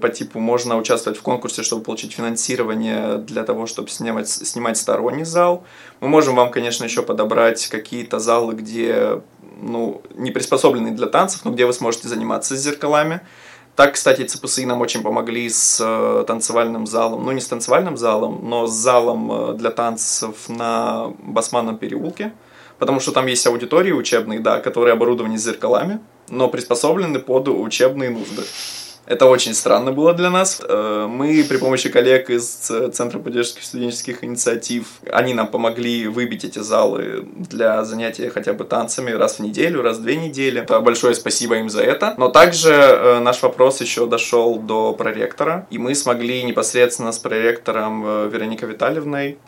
по 0.00 0.08
типу 0.08 0.38
можно 0.40 0.76
участвовать 0.76 1.18
в 1.18 1.22
конкурсе, 1.22 1.62
чтобы 1.62 1.82
получить 1.82 2.12
финансирование 2.12 3.18
для 3.18 3.44
того, 3.44 3.66
чтобы 3.66 3.88
снимать, 3.88 4.28
снимать 4.28 4.76
сторонний 4.76 5.24
зал. 5.24 5.64
Мы 6.00 6.08
можем 6.08 6.36
вам, 6.36 6.50
конечно, 6.50 6.84
еще 6.84 7.02
подобрать 7.02 7.66
какие-то 7.68 8.18
залы, 8.18 8.54
где 8.54 9.20
ну, 9.60 10.02
не 10.14 10.30
приспособленные 10.30 10.94
для 10.94 11.06
танцев, 11.06 11.44
но 11.44 11.50
где 11.50 11.66
вы 11.66 11.72
сможете 11.72 12.08
заниматься 12.08 12.56
с 12.56 12.60
зеркалами. 12.60 13.20
Так, 13.78 13.94
кстати, 13.94 14.24
ЦПСИ 14.24 14.64
нам 14.64 14.80
очень 14.80 15.04
помогли 15.04 15.48
с 15.48 15.78
э, 15.80 16.24
танцевальным 16.26 16.84
залом, 16.84 17.24
ну 17.24 17.30
не 17.30 17.40
с 17.40 17.46
танцевальным 17.46 17.96
залом, 17.96 18.40
но 18.42 18.66
с 18.66 18.72
залом 18.72 19.30
э, 19.30 19.54
для 19.54 19.70
танцев 19.70 20.48
на 20.48 21.12
Басманном 21.22 21.78
переулке, 21.78 22.32
потому 22.80 22.98
что 22.98 23.12
там 23.12 23.26
есть 23.28 23.46
аудитории 23.46 23.92
учебные, 23.92 24.40
да, 24.40 24.58
которые 24.58 24.94
оборудованы 24.94 25.36
зеркалами, 25.36 26.00
но 26.28 26.48
приспособлены 26.48 27.20
под 27.20 27.46
учебные 27.46 28.10
нужды. 28.10 28.42
Это 29.08 29.24
очень 29.24 29.54
странно 29.54 29.90
было 29.90 30.12
для 30.12 30.28
нас. 30.28 30.60
Э, 30.62 31.06
мы 31.08 31.42
при 31.48 31.56
помощи 31.56 31.88
коллег 31.88 32.28
из 32.28 32.44
Центра 32.46 33.18
поддержки 33.18 33.62
студенческих 33.62 34.22
инициатив, 34.22 34.84
они 35.10 35.32
нам 35.32 35.48
помогли 35.48 36.06
выбить 36.06 36.44
эти 36.44 36.58
залы 36.58 37.26
для 37.34 37.84
занятия 37.84 38.28
хотя 38.28 38.52
бы 38.52 38.64
танцами 38.64 39.10
раз 39.10 39.38
в 39.38 39.40
неделю, 39.40 39.80
раз 39.80 39.96
в 39.96 40.02
две 40.02 40.16
недели. 40.16 40.60
Большое 40.82 41.14
спасибо 41.14 41.56
им 41.56 41.70
за 41.70 41.80
это. 41.80 42.14
Но 42.18 42.28
также 42.28 42.70
э, 42.70 43.20
наш 43.20 43.42
вопрос 43.42 43.80
еще 43.80 44.06
дошел 44.06 44.58
до 44.58 44.92
проректора, 44.92 45.66
и 45.70 45.78
мы 45.78 45.94
смогли 45.94 46.42
непосредственно 46.42 47.10
с 47.10 47.18
проректором 47.18 48.04
э, 48.04 48.28
Вероникой 48.30 48.68
Витальевной 48.68 49.38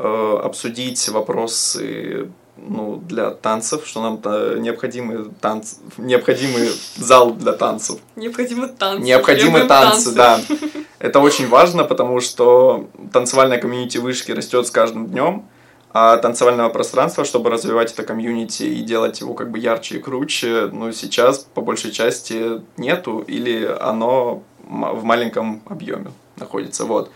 обсудить 0.00 1.08
вопросы 1.08 2.28
ну, 2.66 2.96
для 2.96 3.30
танцев, 3.30 3.86
что 3.86 4.02
нам 4.02 4.20
необходимый, 4.60 5.30
танц, 5.40 5.74
необходимый 5.96 6.70
зал 6.96 7.32
для 7.32 7.52
танцев. 7.52 7.98
Необходимы 8.16 8.68
танцы. 8.68 9.02
Необходимы 9.02 9.64
танцы, 9.64 10.14
танцы, 10.14 10.14
да. 10.14 10.40
Это 10.98 11.20
очень 11.20 11.48
важно, 11.48 11.84
потому 11.84 12.20
что 12.20 12.88
танцевальная 13.12 13.58
комьюнити 13.58 13.98
вышки 13.98 14.32
растет 14.32 14.66
с 14.66 14.70
каждым 14.70 15.06
днем, 15.06 15.46
а 15.92 16.16
танцевального 16.18 16.68
пространства, 16.68 17.24
чтобы 17.24 17.50
развивать 17.50 17.92
это 17.92 18.02
комьюнити 18.02 18.64
и 18.64 18.82
делать 18.82 19.20
его 19.20 19.34
как 19.34 19.50
бы 19.50 19.58
ярче 19.58 19.96
и 19.96 20.00
круче, 20.00 20.68
ну, 20.72 20.92
сейчас 20.92 21.38
по 21.54 21.60
большей 21.60 21.92
части 21.92 22.60
нету, 22.76 23.20
или 23.20 23.64
оно 23.80 24.42
в 24.68 25.02
маленьком 25.04 25.62
объеме 25.66 26.12
находится. 26.36 26.84
Вот. 26.84 27.10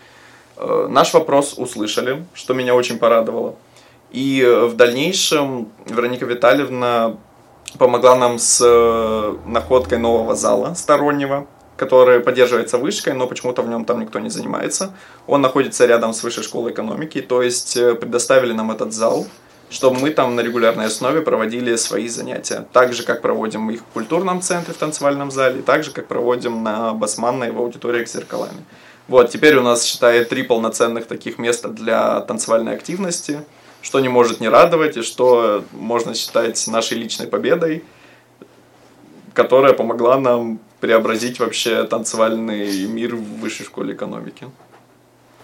Э, 0.57 0.87
наш 0.89 1.13
вопрос 1.13 1.53
услышали, 1.57 2.25
что 2.33 2.53
меня 2.53 2.73
очень 2.73 2.97
порадовало. 2.97 3.55
И 4.13 4.41
э, 4.41 4.65
в 4.67 4.75
дальнейшем 4.75 5.69
Вероника 5.87 6.25
Витальевна 6.25 7.17
помогла 7.79 8.15
нам 8.15 8.37
с 8.37 8.61
э, 8.63 9.35
находкой 9.47 9.97
нового 9.97 10.35
зала 10.35 10.75
стороннего, 10.75 11.47
который 11.77 12.19
поддерживается 12.19 12.77
вышкой, 12.77 13.13
но 13.13 13.25
почему-то 13.25 13.63
в 13.63 13.69
нем 13.69 13.85
там 13.85 13.99
никто 13.99 14.19
не 14.19 14.29
занимается. 14.29 14.93
Он 15.25 15.41
находится 15.41 15.87
рядом 15.87 16.13
с 16.13 16.21
высшей 16.21 16.43
школой 16.43 16.71
экономики, 16.71 17.21
то 17.21 17.41
есть 17.41 17.75
э, 17.75 17.95
предоставили 17.95 18.53
нам 18.53 18.69
этот 18.69 18.93
зал, 18.93 19.25
чтобы 19.71 19.99
мы 19.99 20.11
там 20.11 20.35
на 20.35 20.41
регулярной 20.41 20.85
основе 20.85 21.21
проводили 21.21 21.75
свои 21.75 22.07
занятия. 22.07 22.67
Так 22.71 22.93
же, 22.93 23.01
как 23.01 23.23
проводим 23.23 23.71
их 23.71 23.79
в 23.81 23.93
культурном 23.93 24.41
центре, 24.41 24.75
в 24.75 24.77
танцевальном 24.77 25.31
зале, 25.31 25.63
так 25.63 25.83
же, 25.83 25.89
как 25.89 26.07
проводим 26.07 26.61
на 26.61 26.93
Басманной 26.93 27.51
в 27.51 27.57
аудиториях 27.57 28.07
с 28.07 28.13
зеркалами. 28.13 28.63
Вот, 29.07 29.31
теперь 29.31 29.57
у 29.57 29.63
нас, 29.63 29.83
считает, 29.83 30.29
три 30.29 30.43
полноценных 30.43 31.07
таких 31.07 31.39
места 31.39 31.69
для 31.69 32.21
танцевальной 32.21 32.75
активности– 32.75 33.39
что 33.83 33.99
не 33.99 34.09
может 34.09 34.39
не 34.39 34.49
радовать 34.49 34.97
и 34.97 35.03
что 35.03 35.63
можно 35.73 36.15
считать 36.15 36.65
нашей 36.67 36.97
личной 36.97 37.27
победой, 37.27 37.83
которая 39.33 39.73
помогла 39.73 40.17
нам 40.17 40.59
преобразить 40.79 41.39
вообще 41.39 41.83
танцевальный 41.83 42.87
мир 42.87 43.15
в 43.15 43.39
высшей 43.39 43.65
школе 43.65 43.93
экономики. 43.93 44.47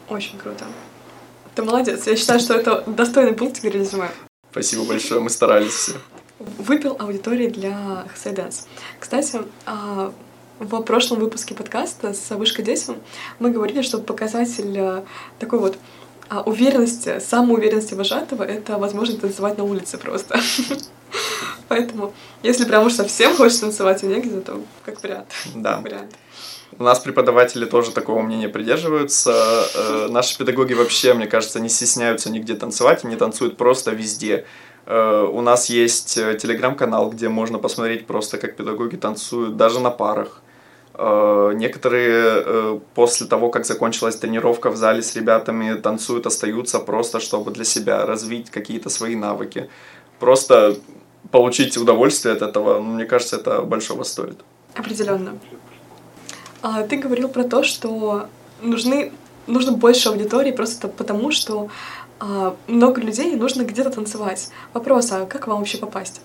Очень 0.10 0.38
круто. 0.38 0.65
Ты 1.53 1.63
молодец. 1.63 2.08
Я 2.08 2.15
считаю, 2.15 2.39
что 2.39 2.53
это 2.53 2.84
достойный 2.88 3.34
пункт 3.34 3.62
в 3.62 3.63
резюме. 3.63 4.10
Спасибо 4.51 4.86
большое, 4.86 5.19
мы 5.19 5.29
старались 5.29 5.74
все. 5.74 5.93
Выпил 6.39 6.96
аудитории 6.98 7.48
для 7.48 8.05
Хсай. 8.13 8.34
Кстати, 9.00 9.41
а, 9.65 10.13
в 10.60 10.81
прошлом 10.81 11.19
выпуске 11.19 11.53
подкаста 11.53 12.13
с 12.13 12.29
Вышкой 12.36 12.63
Детям 12.63 12.98
мы 13.39 13.51
говорили, 13.51 13.81
что 13.81 13.98
показатель 13.98 14.77
э, 14.77 15.03
такой 15.39 15.60
вот 15.60 15.77
а 16.29 16.41
уверенность, 16.41 17.07
самоуверенность 17.21 17.91
вожатого— 17.93 18.43
это 18.57 18.77
возможность 18.77 19.21
танцевать 19.21 19.57
на 19.57 19.63
улице 19.63 19.98
просто. 19.98 20.39
Поэтому, 21.67 22.13
если 22.43 22.65
прям 22.65 22.86
уж 22.86 22.93
совсем 22.93 23.36
хочешь 23.36 23.59
танцевать 23.59 24.03
и 24.03 24.07
негде, 24.07 24.39
то 24.39 24.62
как 24.86 25.01
вариант. 25.03 25.27
Да. 25.55 25.79
вариант. 25.79 26.15
У 26.77 26.83
нас 26.83 27.00
преподаватели 27.00 27.65
тоже 27.65 27.91
такого 27.91 28.21
мнения 28.21 28.48
придерживаются. 28.48 29.65
Э, 29.75 30.07
наши 30.09 30.38
педагоги 30.38 30.74
вообще, 30.74 31.13
мне 31.13 31.27
кажется, 31.27 31.59
не 31.59 31.69
стесняются 31.69 32.31
нигде 32.31 32.53
танцевать, 32.53 33.03
они 33.03 33.15
танцуют 33.15 33.57
просто 33.57 33.91
везде. 33.91 34.45
Э, 34.86 35.27
у 35.31 35.41
нас 35.41 35.69
есть 35.69 36.17
э, 36.17 36.38
телеграм-канал, 36.38 37.09
где 37.09 37.27
можно 37.27 37.59
посмотреть 37.59 38.07
просто, 38.07 38.38
как 38.38 38.55
педагоги 38.55 38.95
танцуют, 38.95 39.57
даже 39.57 39.79
на 39.79 39.89
парах. 39.89 40.41
Э, 41.01 41.53
некоторые 41.56 42.44
э, 42.46 42.79
после 42.94 43.25
того, 43.25 43.50
как 43.50 43.65
закончилась 43.65 44.18
тренировка 44.18 44.70
в 44.70 44.75
зале 44.75 45.01
с 45.01 45.15
ребятами, 45.15 45.75
танцуют, 45.75 46.25
остаются 46.25 46.79
просто, 46.79 47.22
чтобы 47.22 47.51
для 47.51 47.63
себя 47.63 48.06
развить 48.06 48.50
какие-то 48.50 48.89
свои 48.89 49.15
навыки. 49.15 49.70
Просто 50.20 50.75
получить 51.32 51.77
удовольствие 51.77 52.36
от 52.36 52.41
этого, 52.41 52.79
ну, 52.79 52.96
мне 52.96 53.06
кажется, 53.06 53.38
это 53.38 53.62
большого 53.62 54.03
стоит. 54.03 54.39
Определенно. 54.75 55.39
А, 56.62 56.84
ты 56.84 56.98
говорил 56.98 57.29
про 57.29 57.46
то, 57.46 57.63
что 57.63 58.27
нужны, 58.62 59.13
нужно 59.48 59.72
больше 59.72 60.10
аудитории 60.10 60.51
просто 60.51 60.89
потому, 60.89 61.32
что 61.32 61.70
а, 62.20 62.58
много 62.68 63.00
людей 63.00 63.38
нужно 63.38 63.63
где-то 63.63 63.89
танцевать. 63.89 64.50
Вопрос, 64.74 65.13
а 65.13 65.25
как 65.25 65.48
вам 65.48 65.60
вообще 65.60 65.77
попасть? 65.77 66.20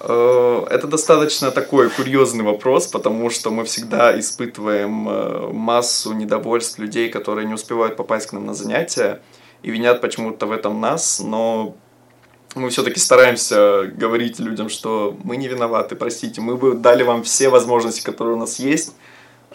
Э, 0.00 0.66
это 0.70 0.86
достаточно 0.86 1.50
такой 1.50 1.90
курьезный 1.90 2.44
вопрос, 2.44 2.86
потому 2.86 3.30
что 3.30 3.50
мы 3.50 3.64
всегда 3.64 4.18
испытываем 4.18 5.08
э, 5.08 5.52
массу 5.52 6.12
недовольств 6.12 6.78
людей, 6.78 7.08
которые 7.08 7.46
не 7.46 7.54
успевают 7.54 7.96
попасть 7.96 8.28
к 8.28 8.32
нам 8.32 8.46
на 8.46 8.54
занятия 8.54 9.20
и 9.62 9.70
винят 9.70 10.00
почему-то 10.00 10.46
в 10.46 10.52
этом 10.52 10.80
нас, 10.80 11.20
но 11.20 11.74
мы 12.54 12.70
все-таки 12.70 13.00
стараемся 13.00 13.84
говорить 13.86 14.38
людям, 14.38 14.68
что 14.68 15.16
мы 15.24 15.36
не 15.36 15.48
виноваты, 15.48 15.96
простите, 15.96 16.40
мы 16.40 16.56
бы 16.56 16.74
дали 16.74 17.02
вам 17.02 17.22
все 17.22 17.48
возможности, 17.48 18.04
которые 18.04 18.36
у 18.36 18.38
нас 18.38 18.58
есть, 18.58 18.94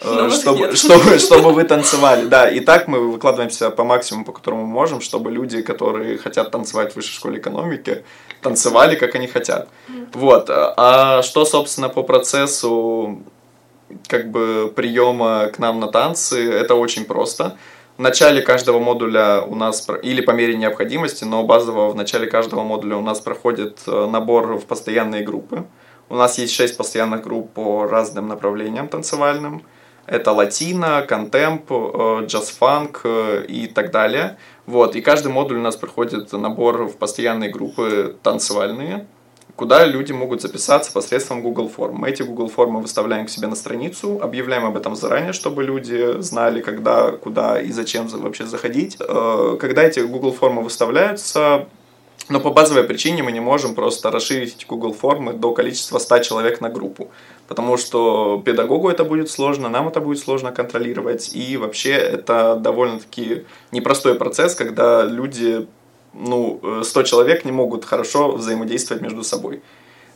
чтобы, 0.00 0.72
чтобы, 0.76 1.18
чтобы 1.18 1.52
вы 1.52 1.64
танцевали. 1.64 2.26
Да, 2.26 2.48
и 2.48 2.60
так 2.60 2.88
мы 2.88 3.00
выкладываемся 3.00 3.70
по 3.70 3.84
максимуму, 3.84 4.24
по 4.24 4.32
которому 4.32 4.66
можем, 4.66 5.00
чтобы 5.00 5.30
люди, 5.30 5.62
которые 5.62 6.18
хотят 6.18 6.50
танцевать 6.50 6.92
в 6.92 6.96
высшей 6.96 7.14
школе 7.14 7.38
экономики, 7.38 8.04
танцевали, 8.42 8.96
как 8.96 9.14
они 9.14 9.26
хотят. 9.26 9.68
Вот. 10.12 10.46
А 10.48 11.22
что, 11.22 11.44
собственно, 11.44 11.88
по 11.88 12.02
процессу 12.02 13.22
как 14.08 14.30
бы 14.30 14.72
приема 14.74 15.50
к 15.54 15.58
нам 15.58 15.80
на 15.80 15.88
танцы, 15.88 16.50
это 16.50 16.74
очень 16.74 17.04
просто. 17.04 17.56
В 17.96 18.00
начале 18.00 18.42
каждого 18.42 18.80
модуля 18.80 19.42
у 19.42 19.54
нас, 19.54 19.86
или 20.02 20.20
по 20.20 20.32
мере 20.32 20.56
необходимости, 20.56 21.22
но 21.22 21.44
базово 21.44 21.90
в 21.90 21.94
начале 21.94 22.26
каждого 22.26 22.64
модуля 22.64 22.96
у 22.96 23.02
нас 23.02 23.20
проходит 23.20 23.78
э, 23.86 24.06
набор 24.06 24.56
в 24.56 24.64
постоянные 24.64 25.22
группы. 25.22 25.64
У 26.08 26.16
нас 26.16 26.36
есть 26.38 26.52
шесть 26.52 26.76
постоянных 26.76 27.22
групп 27.22 27.52
по 27.52 27.86
разным 27.86 28.26
направлениям 28.26 28.88
танцевальным. 28.88 29.62
Это 30.06 30.32
латино, 30.32 31.04
контемп, 31.08 31.70
э, 31.70 32.26
джаз-фанк 32.26 33.00
э, 33.04 33.44
и 33.48 33.66
так 33.66 33.90
далее. 33.90 34.36
Вот, 34.66 34.96
и 34.96 35.00
каждый 35.00 35.32
модуль 35.32 35.58
у 35.58 35.62
нас 35.62 35.76
проходит 35.76 36.32
набор 36.32 36.84
в 36.84 36.96
постоянные 36.96 37.50
группы 37.50 38.16
танцевальные 38.22 39.06
куда 39.56 39.84
люди 39.84 40.12
могут 40.12 40.42
записаться 40.42 40.92
посредством 40.92 41.42
Google 41.42 41.68
форм. 41.68 41.96
Мы 41.96 42.10
эти 42.10 42.22
Google 42.22 42.48
формы 42.48 42.80
выставляем 42.80 43.26
к 43.26 43.30
себе 43.30 43.46
на 43.46 43.56
страницу, 43.56 44.18
объявляем 44.20 44.64
об 44.64 44.76
этом 44.76 44.96
заранее, 44.96 45.32
чтобы 45.32 45.62
люди 45.62 46.20
знали, 46.20 46.60
когда, 46.60 47.12
куда 47.12 47.60
и 47.60 47.70
зачем 47.70 48.08
вообще 48.08 48.46
заходить. 48.46 48.96
Э, 49.00 49.56
когда 49.60 49.82
эти 49.82 50.00
Google 50.00 50.32
формы 50.32 50.62
выставляются, 50.62 51.66
но 52.28 52.40
по 52.40 52.50
базовой 52.50 52.84
причине 52.84 53.22
мы 53.22 53.32
не 53.32 53.40
можем 53.40 53.74
просто 53.74 54.10
расширить 54.10 54.66
Google 54.66 54.94
формы 54.94 55.34
до 55.34 55.52
количества 55.52 55.98
100 55.98 56.20
человек 56.20 56.60
на 56.60 56.70
группу. 56.70 57.10
Потому 57.48 57.76
что 57.76 58.42
педагогу 58.44 58.88
это 58.88 59.04
будет 59.04 59.30
сложно, 59.30 59.68
нам 59.68 59.88
это 59.88 60.00
будет 60.00 60.18
сложно 60.18 60.50
контролировать. 60.50 61.34
И 61.34 61.56
вообще 61.56 61.90
это 61.90 62.56
довольно-таки 62.56 63.44
непростой 63.70 64.14
процесс, 64.14 64.54
когда 64.54 65.04
люди 65.04 65.66
ну, 66.14 66.60
100 66.82 67.00
э, 67.00 67.04
человек 67.04 67.44
не 67.44 67.52
могут 67.52 67.84
хорошо 67.84 68.32
взаимодействовать 68.32 69.02
между 69.02 69.22
собой. 69.22 69.62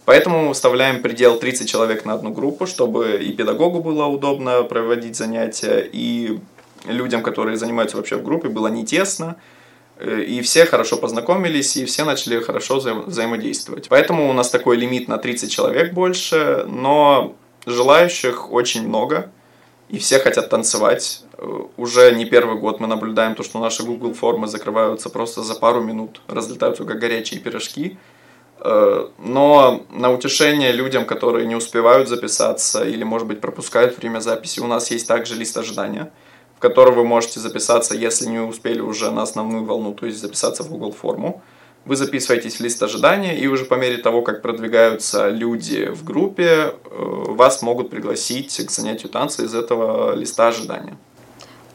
Поэтому 0.05 0.47
мы 0.47 0.55
вставляем 0.55 1.03
предел 1.03 1.39
30 1.39 1.69
человек 1.69 2.07
на 2.07 2.15
одну 2.15 2.31
группу, 2.31 2.67
чтобы 2.67 3.19
и 3.23 3.33
педагогу 3.33 3.81
было 3.81 4.07
удобно 4.07 4.63
проводить 4.63 5.17
занятия, 5.17 5.87
и 5.93 6.39
людям, 6.87 7.23
которые 7.23 7.59
занимаются 7.59 7.99
вообще 7.99 8.17
в 8.17 8.23
группе, 8.23 8.49
было 8.49 8.69
не 8.69 8.87
тесно, 8.87 9.37
и 10.01 10.41
все 10.43 10.65
хорошо 10.65 10.97
познакомились, 10.97 11.77
и 11.77 11.85
все 11.85 12.05
начали 12.05 12.41
хорошо 12.41 12.77
вза 12.77 12.95
взаимодействовать. 12.95 13.89
Поэтому 13.89 14.31
у 14.31 14.33
нас 14.33 14.51
такой 14.51 14.77
лимит 14.77 15.09
на 15.09 15.19
30 15.19 15.51
человек 15.51 15.93
больше, 15.93 16.65
но 16.69 17.35
желающих 17.67 18.53
очень 18.53 18.87
много, 18.87 19.31
и 19.89 19.99
все 19.99 20.19
хотят 20.19 20.51
танцевать. 20.51 21.23
Э, 21.39 21.47
уже 21.77 22.13
не 22.15 22.27
первый 22.27 22.59
год 22.59 22.81
мы 22.81 22.87
наблюдаем 22.87 23.35
то, 23.35 23.43
что 23.43 23.59
наши 23.59 23.83
Google 23.83 24.15
формы 24.15 24.47
закрываются 24.47 25.09
просто 25.09 25.43
за 25.43 25.55
пару 25.55 25.83
минут, 25.83 26.21
разлетаются 26.29 26.85
как 26.85 26.99
горячие 26.99 27.41
пирожки. 27.41 27.99
Э, 28.61 29.09
но 29.19 29.85
на 29.91 30.13
утешение 30.13 30.73
людям, 30.73 31.07
которые 31.07 31.47
не 31.47 31.57
успевают 31.57 32.09
записаться 32.09 32.85
или, 32.85 33.05
может 33.05 33.27
быть, 33.27 33.41
пропускают 33.41 33.97
время 33.97 34.21
записи, 34.21 34.61
у 34.61 34.67
нас 34.67 34.91
есть 34.91 35.09
также 35.09 35.35
лист 35.35 35.57
ожидания, 35.57 36.11
в 36.59 36.61
который 36.61 36.93
вы 36.93 37.05
можете 37.05 37.39
записаться, 37.39 37.95
если 37.95 38.27
не 38.27 38.41
успели 38.41 38.81
уже 38.81 39.13
на 39.13 39.23
основную 39.23 39.65
волну, 39.65 39.95
то 39.95 40.07
есть 40.07 40.21
записаться 40.21 40.65
в 40.65 40.69
Google 40.69 40.91
форму. 40.91 41.41
Вы 41.85 41.95
записываетесь 41.95 42.57
в 42.57 42.61
лист 42.61 42.83
ожидания, 42.83 43.39
и 43.39 43.47
уже 43.47 43.65
по 43.65 43.75
мере 43.75 43.99
того, 43.99 44.23
как 44.23 44.43
продвигаются 44.43 45.29
люди 45.29 45.89
в 45.89 46.03
группе, 46.03 46.45
э, 46.45 46.73
вас 46.91 47.63
могут 47.63 47.91
пригласить 47.91 48.57
к 48.67 48.71
занятию 48.73 49.09
танца 49.09 49.45
из 49.45 49.55
этого 49.55 50.17
листа 50.17 50.49
ожидания. 50.49 50.97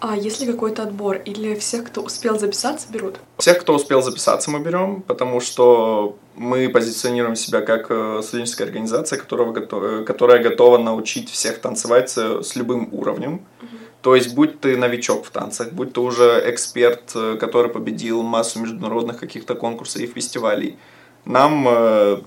А 0.01 0.17
есть 0.17 0.41
ли 0.41 0.47
какой-то 0.47 0.83
отбор 0.83 1.15
или 1.23 1.55
всех, 1.55 1.85
кто 1.85 2.01
успел 2.01 2.37
записаться, 2.37 2.87
берут? 2.91 3.15
Всех, 3.37 3.59
кто 3.59 3.73
успел 3.73 4.01
записаться, 4.01 4.51
мы 4.51 4.59
берем, 4.59 5.01
потому 5.01 5.39
что 5.39 6.17
мы 6.35 6.67
позиционируем 6.67 7.37
себя 7.37 7.61
как 7.61 7.85
э, 7.89 8.19
студенческая 8.21 8.65
организация, 8.65 9.17
которая, 9.17 9.49
готова, 9.51 10.03
которая 10.03 10.43
готова 10.43 10.77
научить 10.77 11.29
всех 11.29 11.59
танцевать 11.59 12.09
с 12.09 12.55
любым 12.57 12.89
уровнем. 12.91 13.45
Угу. 13.61 13.82
То 14.03 14.15
есть, 14.15 14.35
будь 14.35 14.59
ты 14.59 14.75
новичок 14.75 15.25
в 15.25 15.31
танцах, 15.31 15.71
будь 15.71 15.93
ты 15.93 16.01
уже 16.01 16.43
эксперт, 16.45 17.13
э, 17.15 17.37
который 17.39 17.71
победил 17.71 18.21
массу 18.21 18.59
международных 18.59 19.17
каких-то 19.17 19.55
конкурсов 19.55 20.01
и 20.01 20.07
фестивалей, 20.07 20.77
нам 21.23 21.65
э, 21.69 22.21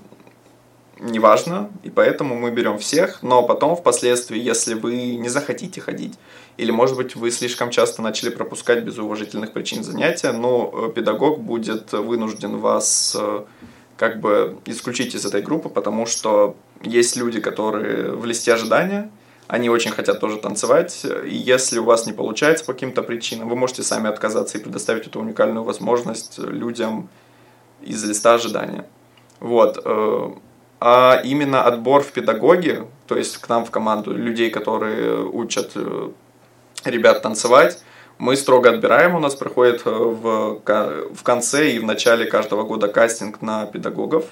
не 0.99 1.19
важно, 1.19 1.69
и 1.83 1.91
поэтому 1.91 2.35
мы 2.35 2.49
берем 2.49 2.79
всех, 2.79 3.21
но 3.21 3.43
потом 3.43 3.75
впоследствии, 3.75 4.39
если 4.39 4.73
вы 4.73 5.17
не 5.17 5.29
захотите 5.29 5.79
ходить, 5.79 6.15
или, 6.57 6.71
может 6.71 6.97
быть, 6.97 7.15
вы 7.15 7.29
слишком 7.29 7.69
часто 7.69 8.01
начали 8.01 8.31
пропускать 8.31 8.83
без 8.83 8.97
уважительных 8.97 9.53
причин 9.53 9.83
занятия, 9.83 10.31
но 10.31 10.73
э, 10.73 10.91
педагог 10.95 11.39
будет 11.39 11.91
вынужден 11.91 12.57
вас 12.57 13.15
э, 13.19 13.43
как 13.97 14.19
бы 14.19 14.57
исключить 14.65 15.13
из 15.13 15.25
этой 15.27 15.43
группы, 15.43 15.69
потому 15.69 16.07
что 16.07 16.55
есть 16.81 17.15
люди, 17.15 17.39
которые 17.39 18.13
в 18.13 18.25
листе 18.25 18.51
ожидания, 18.51 19.11
они 19.47 19.69
очень 19.69 19.91
хотят 19.91 20.19
тоже 20.19 20.37
танцевать, 20.37 21.05
и 21.05 21.33
если 21.33 21.79
у 21.79 21.85
вас 21.85 22.05
не 22.05 22.13
получается 22.13 22.65
по 22.65 22.73
каким-то 22.73 23.01
причинам, 23.01 23.47
вы 23.47 23.55
можете 23.55 23.81
сами 23.81 24.09
отказаться 24.09 24.57
и 24.57 24.61
предоставить 24.61 25.07
эту 25.07 25.21
уникальную 25.21 25.63
возможность 25.63 26.37
людям 26.37 27.09
из 27.81 28.03
листа 28.03 28.33
ожидания. 28.33 28.85
Вот. 29.39 29.81
Э, 29.83 30.31
а 30.79 31.21
именно 31.23 31.63
отбор 31.63 32.03
в 32.03 32.11
педагоги, 32.11 32.83
то 33.07 33.17
есть 33.17 33.37
к 33.37 33.47
нам 33.47 33.65
в 33.65 33.71
команду 33.71 34.13
людей, 34.13 34.49
которые 34.49 35.25
учат 35.25 35.71
э, 35.75 36.09
ребят 36.83 37.21
танцевать, 37.21 37.81
мы 38.17 38.35
строго 38.35 38.69
отбираем, 38.69 39.15
у 39.15 39.19
нас 39.19 39.35
проходит 39.35 39.83
э, 39.85 39.89
в, 39.89 40.59
в 40.59 41.23
конце 41.23 41.71
и 41.71 41.79
в 41.79 41.85
начале 41.85 42.25
каждого 42.25 42.63
года 42.63 42.89
кастинг 42.89 43.41
на 43.41 43.65
педагогов. 43.65 44.25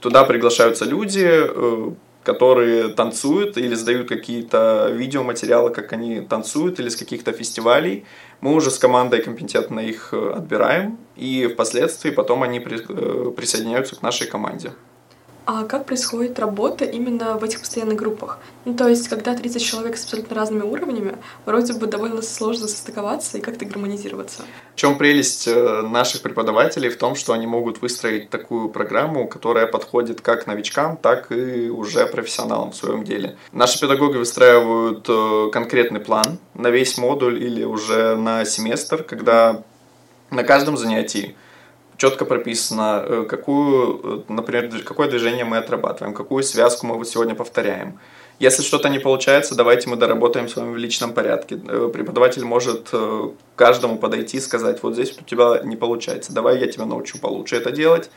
Туда 0.00 0.24
приглашаются 0.24 0.84
люди, 0.84 1.94
которые 2.22 2.88
танцуют 2.88 3.56
или 3.56 3.74
сдают 3.74 4.08
какие-то 4.08 4.90
видеоматериалы, 4.92 5.70
как 5.70 5.92
они 5.92 6.20
танцуют, 6.20 6.78
или 6.80 6.88
с 6.88 6.96
каких-то 6.96 7.32
фестивалей. 7.32 8.04
Мы 8.40 8.54
уже 8.54 8.70
с 8.70 8.78
командой 8.78 9.22
компетентно 9.22 9.80
их 9.80 10.10
э, 10.12 10.32
отбираем, 10.36 10.98
и 11.16 11.46
впоследствии 11.46 12.10
потом 12.10 12.42
они 12.42 12.58
э, 12.58 13.32
присоединяются 13.36 13.96
к 13.96 14.02
нашей 14.02 14.26
команде. 14.26 14.72
А 15.52 15.64
как 15.64 15.84
происходит 15.84 16.38
работа 16.38 16.84
именно 16.84 17.36
в 17.36 17.42
этих 17.42 17.58
постоянных 17.58 17.96
группах? 17.96 18.38
Ну, 18.64 18.72
то 18.72 18.86
есть, 18.86 19.08
когда 19.08 19.34
30 19.34 19.60
человек 19.60 19.96
с 19.96 20.04
абсолютно 20.04 20.36
разными 20.36 20.62
уровнями, 20.62 21.16
вроде 21.44 21.72
бы 21.72 21.88
довольно 21.88 22.22
сложно 22.22 22.68
состыковаться 22.68 23.36
и 23.36 23.40
как-то 23.40 23.64
гармонизироваться. 23.64 24.44
В 24.74 24.76
чем 24.76 24.96
прелесть 24.96 25.48
э, 25.48 25.82
наших 25.82 26.22
преподавателей 26.22 26.88
в 26.88 26.96
том, 26.96 27.16
что 27.16 27.32
они 27.32 27.48
могут 27.48 27.82
выстроить 27.82 28.30
такую 28.30 28.68
программу, 28.68 29.26
которая 29.26 29.66
подходит 29.66 30.20
как 30.20 30.46
новичкам, 30.46 30.96
так 30.96 31.32
и 31.32 31.68
уже 31.68 32.06
профессионалам 32.06 32.70
в 32.70 32.76
своем 32.76 33.02
деле. 33.02 33.36
Наши 33.50 33.80
педагоги 33.80 34.18
выстраивают 34.18 35.04
э, 35.08 35.50
конкретный 35.52 35.98
план 35.98 36.38
на 36.54 36.70
весь 36.70 36.96
модуль 36.96 37.42
или 37.42 37.64
уже 37.64 38.14
на 38.14 38.44
семестр, 38.44 39.02
когда 39.02 39.64
на 40.30 40.44
каждом 40.44 40.76
занятии 40.76 41.34
четко 42.00 42.24
прописано, 42.24 43.04
э, 43.06 43.24
какую, 43.28 44.00
э, 44.02 44.32
например, 44.32 44.70
какое 44.84 45.08
движение 45.08 45.44
мы 45.44 45.58
отрабатываем, 45.58 46.14
какую 46.14 46.42
связку 46.42 46.86
мы 46.86 46.94
вот 46.96 47.06
сегодня 47.06 47.34
повторяем. 47.34 47.98
Если 48.38 48.62
что-то 48.62 48.88
не 48.88 48.98
получается, 48.98 49.54
давайте 49.54 49.90
мы 49.90 49.96
доработаем 49.96 50.48
с 50.48 50.56
вами 50.56 50.72
в 50.72 50.78
личном 50.78 51.12
порядке. 51.12 51.60
Э, 51.68 51.90
преподаватель 51.92 52.44
может 52.44 52.90
каждому 53.54 53.98
подойти 53.98 54.38
и 54.38 54.40
сказать, 54.40 54.82
вот 54.82 54.94
здесь 54.94 55.18
у 55.20 55.24
тебя 55.24 55.60
не 55.62 55.76
получается, 55.76 56.32
давай 56.32 56.58
я 56.58 56.66
тебя 56.68 56.86
научу 56.86 57.18
получше 57.18 57.56
это 57.56 57.70
делать. 57.70 58.10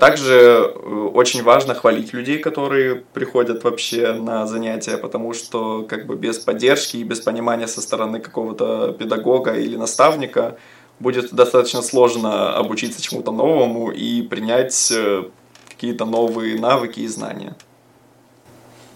Также 0.00 0.72
очень 1.14 1.42
важно 1.42 1.74
хвалить 1.74 2.14
людей, 2.14 2.38
которые 2.38 3.02
приходят 3.12 3.64
вообще 3.64 4.12
на 4.12 4.46
занятия, 4.46 4.96
потому 4.96 5.34
что 5.34 5.82
как 5.82 6.06
бы 6.06 6.14
без 6.14 6.38
поддержки 6.38 6.98
и 6.98 7.04
без 7.04 7.20
понимания 7.20 7.66
со 7.66 7.80
стороны 7.80 8.20
какого-то 8.20 8.92
педагога 8.92 9.52
или 9.54 9.76
наставника 9.76 10.56
будет 11.00 11.32
достаточно 11.32 11.82
сложно 11.82 12.56
обучиться 12.56 13.02
чему-то 13.02 13.32
новому 13.32 13.90
и 13.90 14.22
принять 14.22 14.90
э, 14.92 15.24
какие-то 15.68 16.04
новые 16.04 16.58
навыки 16.58 17.00
и 17.00 17.08
знания. 17.08 17.56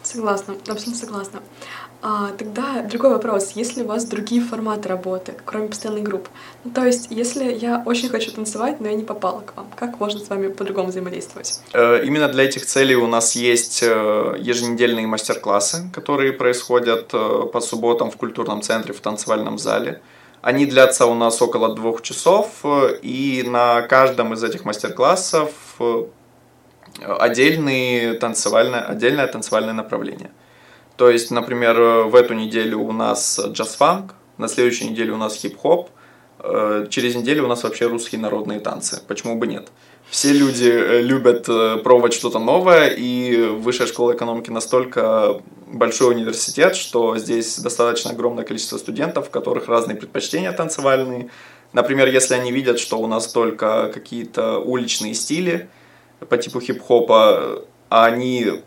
Согласна, 0.02 0.54
абсолютно 0.66 0.94
согласна. 0.94 1.40
А, 2.00 2.30
тогда 2.38 2.82
другой 2.82 3.10
вопрос. 3.10 3.52
Есть 3.52 3.76
ли 3.76 3.82
у 3.82 3.86
вас 3.86 4.04
другие 4.04 4.40
форматы 4.40 4.88
работы, 4.88 5.34
кроме 5.44 5.68
постоянных 5.68 6.04
групп? 6.04 6.28
Ну, 6.64 6.70
то 6.70 6.86
есть, 6.86 7.08
если 7.10 7.52
я 7.52 7.82
очень 7.84 8.08
хочу 8.08 8.30
танцевать, 8.30 8.80
но 8.80 8.86
я 8.88 8.94
не 8.94 9.02
попала 9.02 9.40
к 9.40 9.56
вам, 9.56 9.66
как 9.74 9.98
можно 9.98 10.20
с 10.20 10.28
вами 10.28 10.48
по-другому 10.48 10.88
взаимодействовать? 10.88 11.60
Э, 11.72 12.04
именно 12.04 12.28
для 12.28 12.44
этих 12.44 12.66
целей 12.66 12.94
у 12.94 13.08
нас 13.08 13.34
есть 13.34 13.82
э, 13.82 14.36
еженедельные 14.38 15.08
мастер-классы, 15.08 15.90
которые 15.92 16.32
происходят 16.32 17.08
по 17.08 17.60
субботам 17.60 18.10
в 18.12 18.16
культурном 18.16 18.62
центре 18.62 18.94
в 18.94 19.00
танцевальном 19.00 19.58
зале. 19.58 20.00
Они 20.48 20.64
длятся 20.64 21.04
у 21.04 21.12
нас 21.12 21.42
около 21.42 21.74
двух 21.74 22.00
часов, 22.00 22.64
и 23.02 23.44
на 23.46 23.82
каждом 23.82 24.32
из 24.32 24.42
этих 24.42 24.64
мастер-классов 24.64 25.52
отдельные 27.02 28.14
танцевальное, 28.14 28.80
отдельное 28.80 29.26
танцевальное 29.26 29.74
направление. 29.74 30.30
То 30.96 31.10
есть, 31.10 31.30
например, 31.30 31.78
в 32.08 32.14
эту 32.14 32.32
неделю 32.32 32.78
у 32.78 32.92
нас 32.92 33.38
джаз-фанк, 33.38 34.14
на 34.38 34.48
следующей 34.48 34.88
неделе 34.88 35.12
у 35.12 35.18
нас 35.18 35.34
хип-хоп, 35.34 35.90
э, 36.38 36.86
через 36.88 37.14
неделю 37.14 37.44
у 37.44 37.48
нас 37.48 37.62
вообще 37.62 37.86
русские 37.86 38.22
народные 38.22 38.58
танцы. 38.58 39.02
Почему 39.06 39.36
бы 39.36 39.46
нет? 39.46 39.68
Все 40.10 40.32
люди 40.32 40.68
э, 40.68 41.02
любят 41.02 41.48
э, 41.48 41.76
пробовать 41.84 42.14
что-то 42.14 42.38
новое, 42.38 42.88
и 42.88 43.36
Высшая 43.46 43.86
школа 43.86 44.14
экономики 44.14 44.50
настолько 44.50 45.42
большой 45.66 46.14
университет, 46.14 46.76
что 46.76 47.18
здесь 47.18 47.58
достаточно 47.58 48.12
огромное 48.12 48.44
количество 48.44 48.78
студентов, 48.78 49.28
у 49.28 49.30
которых 49.30 49.68
разные 49.68 49.96
предпочтения 49.96 50.50
танцевальные. 50.52 51.28
Например, 51.74 52.08
если 52.08 52.34
они 52.34 52.52
видят, 52.52 52.78
что 52.78 52.98
у 52.98 53.06
нас 53.06 53.28
только 53.30 53.90
какие-то 53.92 54.58
уличные 54.58 55.12
стили 55.12 55.68
по 56.28 56.38
типу 56.38 56.60
хип-хопа, 56.60 57.64
а 57.90 58.06
они 58.06 58.62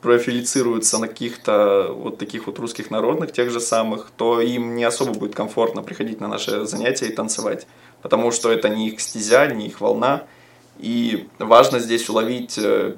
профилицируются 0.00 0.98
на 0.98 1.08
каких-то 1.08 1.92
вот 1.92 2.16
таких 2.16 2.46
вот 2.46 2.58
русских 2.58 2.90
народных, 2.90 3.32
тех 3.32 3.50
же 3.50 3.60
самых, 3.60 4.10
то 4.16 4.40
им 4.40 4.76
не 4.76 4.84
особо 4.84 5.12
будет 5.12 5.34
комфортно 5.34 5.82
приходить 5.82 6.20
на 6.20 6.28
наши 6.28 6.64
занятия 6.64 7.06
и 7.06 7.12
танцевать, 7.12 7.66
потому 8.02 8.30
что 8.30 8.50
это 8.50 8.68
не 8.68 8.88
их 8.88 9.00
стезя, 9.00 9.46
не 9.46 9.66
их 9.66 9.80
волна, 9.80 10.24
и 10.78 11.28
важно 11.38 11.78
здесь 11.78 12.08
уловить 12.08 12.58
э, 12.58 12.94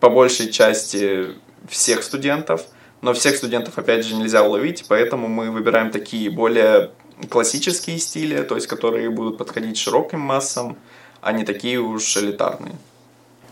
по 0.00 0.08
большей 0.08 0.50
части 0.50 1.34
всех 1.68 2.02
студентов, 2.02 2.64
но 3.00 3.12
всех 3.12 3.36
студентов, 3.36 3.78
опять 3.78 4.04
же, 4.04 4.14
нельзя 4.14 4.42
уловить, 4.42 4.84
поэтому 4.88 5.28
мы 5.28 5.50
выбираем 5.50 5.90
такие 5.90 6.30
более 6.30 6.90
классические 7.30 7.98
стили, 7.98 8.42
то 8.42 8.54
есть 8.54 8.66
которые 8.66 9.10
будут 9.10 9.38
подходить 9.38 9.76
широким 9.76 10.20
массам, 10.20 10.76
а 11.20 11.32
не 11.32 11.44
такие 11.44 11.80
уж 11.80 12.16
элитарные. 12.16 12.76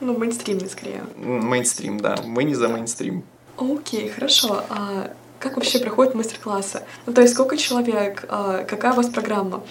Ну, 0.01 0.17
мейнстримный 0.17 0.69
скорее. 0.69 1.05
Мейнстрим, 1.17 2.01
да. 2.01 2.17
Мы 2.25 2.45
не 2.45 2.55
за 2.55 2.69
мейнстрим. 2.69 3.25
Окей, 3.57 4.09
хорошо. 4.09 4.65
А 4.69 5.11
как 5.39 5.57
вообще 5.57 5.79
проходят 5.79 6.15
мастер-классы? 6.15 6.83
Ну, 7.07 7.13
то 7.13 7.23
есть 7.23 7.35
сколько 7.35 7.57
человек, 7.57 8.25
а, 8.29 8.65
какая 8.65 8.93
у 8.93 8.97
вас 8.97 9.09
программа? 9.09 9.63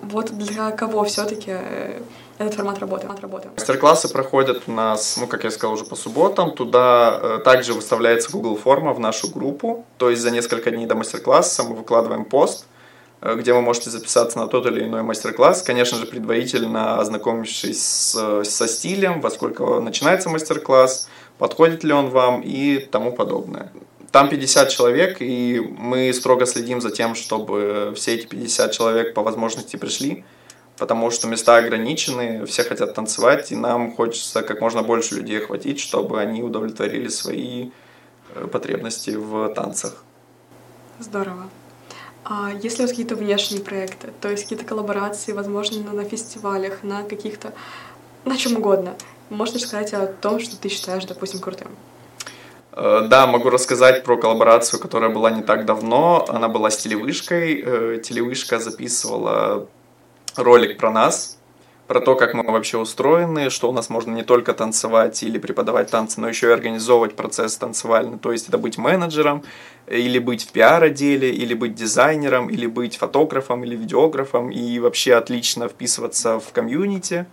Вот 0.00 0.30
для 0.36 0.70
кого 0.72 1.04
все-таки 1.04 1.50
э, 1.50 2.00
этот 2.38 2.54
формат 2.54 2.78
работы? 2.78 3.06
работы? 3.20 3.48
Мастер-классы 3.56 4.08
проходят 4.08 4.62
у 4.66 4.72
нас, 4.72 5.16
ну, 5.16 5.26
как 5.26 5.44
я 5.44 5.50
сказал, 5.50 5.74
уже 5.74 5.84
по 5.84 5.96
субботам. 5.96 6.52
Туда 6.52 7.18
э, 7.20 7.38
также 7.44 7.72
выставляется 7.72 8.30
Google 8.30 8.56
форма 8.56 8.92
в 8.92 9.00
нашу 9.00 9.28
группу. 9.28 9.84
То 9.98 10.10
есть 10.10 10.22
за 10.22 10.30
несколько 10.30 10.70
дней 10.70 10.86
до 10.86 10.94
мастер-класса 10.94 11.62
мы 11.62 11.74
выкладываем 11.74 12.24
пост, 12.24 12.66
Э, 13.22 13.34
где 13.34 13.52
вы 13.52 13.62
можете 13.62 13.90
записаться 13.90 14.38
на 14.38 14.46
тот 14.46 14.66
или 14.66 14.84
иной 14.84 15.02
мастер-класс. 15.02 15.62
Конечно 15.62 15.98
же, 15.98 16.06
предварительно 16.06 17.00
ознакомившись 17.00 17.82
с, 17.82 18.44
со 18.44 18.68
стилем, 18.68 19.20
во 19.20 19.30
сколько 19.30 19.80
начинается 19.80 20.28
мастер-класс, 20.28 21.08
подходит 21.38 21.82
ли 21.84 21.92
он 21.92 22.10
вам 22.10 22.42
и 22.42 22.78
тому 22.78 23.12
подобное. 23.12 23.72
Там 24.10 24.28
50 24.28 24.68
человек, 24.68 25.16
и 25.20 25.60
мы 25.78 26.12
строго 26.12 26.46
следим 26.46 26.80
за 26.80 26.90
тем, 26.90 27.14
чтобы 27.14 27.92
все 27.96 28.14
эти 28.14 28.26
50 28.26 28.72
человек 28.72 29.14
по 29.14 29.22
возможности 29.22 29.76
пришли, 29.76 30.24
потому 30.78 31.10
что 31.10 31.28
места 31.28 31.56
ограничены, 31.56 32.44
все 32.46 32.62
хотят 32.64 32.94
танцевать, 32.94 33.52
и 33.52 33.56
нам 33.56 33.94
хочется 33.94 34.42
как 34.42 34.60
можно 34.60 34.82
больше 34.82 35.16
людей 35.16 35.42
охватить, 35.42 35.80
чтобы 35.80 36.20
они 36.20 36.42
удовлетворили 36.42 37.08
свои 37.08 37.70
э, 38.34 38.46
потребности 38.46 39.10
в 39.10 39.48
танцах. 39.54 40.04
Здорово. 40.98 41.48
А 42.24 42.50
если 42.62 42.80
у 42.80 42.82
вас 42.82 42.90
какие-то 42.90 43.14
внешние 43.14 43.62
проекты, 43.62 44.08
то 44.20 44.28
есть 44.30 44.44
какие-то 44.44 44.64
коллаборации, 44.64 45.32
возможно, 45.32 45.92
на 45.92 46.04
фестивалях, 46.04 46.82
на 46.82 47.04
каких-то, 47.04 47.52
на 48.24 48.36
чем 48.36 48.56
угодно, 48.56 48.96
можешь 49.30 49.62
сказать 49.62 49.94
о 49.94 50.06
том, 50.06 50.40
что 50.40 50.56
ты 50.56 50.68
считаешь, 50.68 51.04
допустим, 51.04 51.40
крутым? 51.40 51.68
Э, 52.72 53.06
да, 53.08 53.26
могу 53.26 53.48
рассказать 53.48 54.04
про 54.04 54.16
коллаборацию, 54.16 54.80
которая 54.80 55.10
была 55.10 55.30
не 55.30 55.42
так 55.42 55.64
давно. 55.64 56.26
Она 56.28 56.48
была 56.48 56.70
с 56.70 56.76
телевышкой. 56.76 57.62
Э, 57.64 58.00
телевышка 58.02 58.58
записывала 58.58 59.68
ролик 60.36 60.78
про 60.78 60.90
нас, 60.90 61.38
про 61.86 62.00
то, 62.00 62.16
как 62.16 62.34
мы 62.34 62.42
вообще 62.42 62.78
устроены, 62.78 63.48
что 63.50 63.68
у 63.68 63.72
нас 63.72 63.88
можно 63.90 64.12
не 64.12 64.24
только 64.24 64.54
танцевать 64.54 65.22
или 65.22 65.38
преподавать 65.38 65.90
танцы, 65.90 66.20
но 66.20 66.28
еще 66.28 66.48
и 66.48 66.52
организовывать 66.52 67.14
процесс 67.14 67.56
танцевальный. 67.56 68.18
То 68.18 68.32
есть 68.32 68.48
это 68.48 68.58
быть 68.58 68.76
менеджером, 68.76 69.44
или 69.86 70.18
быть 70.18 70.42
в 70.42 70.52
пиар-отделе, 70.52 71.30
или 71.30 71.54
быть 71.54 71.74
дизайнером, 71.74 72.50
или 72.50 72.66
быть 72.66 72.96
фотографом, 72.96 73.64
или 73.64 73.76
видеографом, 73.76 74.50
и 74.50 74.78
вообще 74.80 75.14
отлично 75.14 75.68
вписываться 75.68 76.40
в 76.40 76.52
комьюнити. 76.52 77.26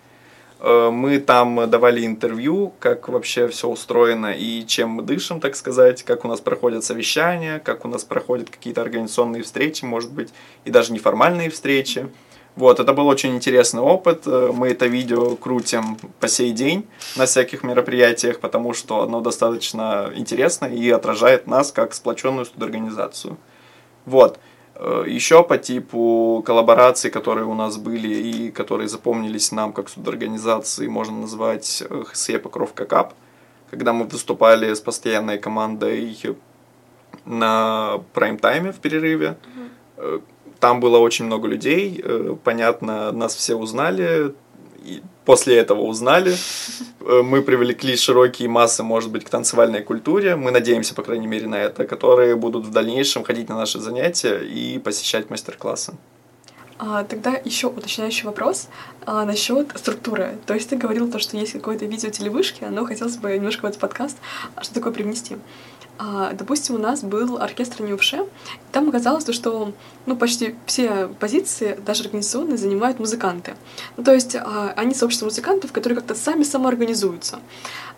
Э, 0.60 0.92
мы 0.92 1.18
там 1.18 1.70
давали 1.70 2.06
интервью, 2.06 2.74
как 2.80 3.10
вообще 3.10 3.48
все 3.48 3.68
устроено 3.68 4.34
и 4.34 4.66
чем 4.68 4.90
мы 4.90 5.04
дышим, 5.04 5.40
так 5.40 5.56
сказать, 5.56 6.04
как 6.04 6.26
у 6.26 6.28
нас 6.28 6.42
проходят 6.42 6.84
совещания, 6.84 7.60
как 7.60 7.86
у 7.86 7.88
нас 7.88 8.04
проходят 8.04 8.50
какие-то 8.52 8.82
организационные 8.82 9.42
встречи, 9.42 9.84
может 9.84 10.12
быть, 10.12 10.30
и 10.64 10.70
даже 10.70 10.94
неформальные 10.94 11.50
встречи. 11.50 12.08
Вот, 12.56 12.80
это 12.80 12.94
был 12.94 13.08
очень 13.08 13.36
интересный 13.36 13.82
опыт. 13.82 14.28
Э, 14.28 14.52
мы 14.54 14.70
это 14.70 14.86
видео 14.86 15.36
крутим 15.36 15.98
по 16.20 16.28
сей 16.28 16.52
день 16.52 16.86
на 17.16 17.26
всяких 17.26 17.64
мероприятиях, 17.64 18.40
потому 18.40 18.74
что 18.74 19.02
оно 19.02 19.22
достаточно 19.22 20.12
интересно 20.16 20.68
и 20.68 20.90
отражает 20.92 21.48
нас 21.48 21.72
как 21.72 21.94
сплоченную 21.94 22.46
студорганизацию. 22.46 23.38
Вот. 24.06 24.40
Э, 24.76 25.04
Еще 25.08 25.44
по 25.44 25.58
типу 25.58 26.44
коллабораций, 26.46 27.10
которые 27.10 27.46
у 27.46 27.56
нас 27.56 27.78
были 27.78 28.14
и 28.14 28.52
которые 28.52 28.88
запомнились 28.88 29.52
нам 29.52 29.74
как 29.74 29.90
студорганизации, 29.90 30.88
можно 30.88 31.22
назвать 31.22 31.84
э, 31.90 32.04
ХСЕ 32.04 32.38
Покровка 32.38 32.86
Кап, 32.86 33.16
когда 33.72 33.94
мы 33.94 34.06
выступали 34.06 34.72
с 34.72 34.80
постоянной 34.80 35.40
командой 35.40 36.16
на 37.26 38.02
прайм-тайме 38.14 38.72
в 38.72 38.78
перерыве. 38.78 39.38
Mm-hmm 39.98 40.22
там 40.64 40.80
было 40.80 40.98
очень 40.98 41.26
много 41.26 41.50
людей, 41.50 42.02
э, 42.02 42.38
понятно, 42.42 43.12
нас 43.12 43.36
все 43.36 43.54
узнали, 43.56 44.34
и 44.86 45.02
после 45.26 45.58
этого 45.58 45.82
узнали. 45.82 46.34
Э, 47.02 47.22
мы 47.22 47.42
привлекли 47.42 47.98
широкие 47.98 48.48
массы, 48.48 48.82
может 48.82 49.12
быть, 49.12 49.26
к 49.26 49.30
танцевальной 49.30 49.84
культуре. 49.84 50.38
Мы 50.38 50.52
надеемся, 50.52 50.96
по 50.96 51.04
крайней 51.04 51.28
мере, 51.28 51.48
на 51.48 51.56
это, 51.56 51.84
которые 51.86 52.38
будут 52.38 52.66
в 52.66 52.72
дальнейшем 52.72 53.26
ходить 53.26 53.50
на 53.50 53.58
наши 53.58 53.82
занятия 53.82 54.38
и 54.38 54.80
посещать 54.80 55.30
мастер-классы. 55.30 55.98
А, 56.80 57.04
тогда 57.04 57.40
еще 57.46 57.68
уточняющий 57.68 58.26
вопрос 58.26 58.68
а, 59.06 59.26
насчет 59.26 59.72
структуры. 59.76 60.38
То 60.46 60.54
есть 60.54 60.70
ты 60.70 60.76
говорил 60.76 61.12
то, 61.12 61.20
что 61.20 61.38
есть 61.38 61.54
какое-то 61.54 61.86
видео 61.86 62.10
телевышки, 62.10 62.64
но 62.64 62.86
хотелось 62.86 63.18
бы 63.18 63.34
немножко 63.34 63.62
в 63.62 63.66
этот 63.66 63.80
подкаст 63.80 64.18
а 64.56 64.64
что 64.64 64.74
такое 64.74 64.92
привнести. 64.92 65.38
А, 66.00 66.34
допустим, 66.34 66.76
у 66.76 66.78
нас 66.80 67.04
был 67.04 67.38
оркестр 67.38 67.84
Нювше, 67.84 68.26
там 68.72 68.90
оказалось, 68.90 69.32
что 69.34 69.74
ну, 70.06 70.16
почти 70.16 70.56
все 70.66 71.08
позиции, 71.08 71.78
даже 71.86 72.04
организационные, 72.04 72.58
занимают 72.58 73.00
музыканты. 73.00 73.56
Ну, 73.96 74.04
то 74.04 74.14
есть 74.14 74.36
а, 74.36 74.74
они 74.76 74.94
сообщество 74.94 75.26
музыкантов, 75.26 75.72
которые 75.72 75.98
как-то 75.98 76.16
сами 76.16 76.44
самоорганизуются. 76.44 77.40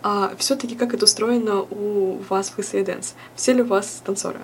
А 0.02 0.34
все-таки 0.38 0.76
как 0.76 0.94
это 0.94 1.04
устроено 1.04 1.62
у 1.62 2.18
вас 2.28 2.50
в 2.50 2.56
ХСЕ 2.56 2.84
Дэнс? 2.84 3.14
Все 3.34 3.52
ли 3.54 3.62
у 3.62 3.66
вас 3.66 4.02
танцоры? 4.04 4.40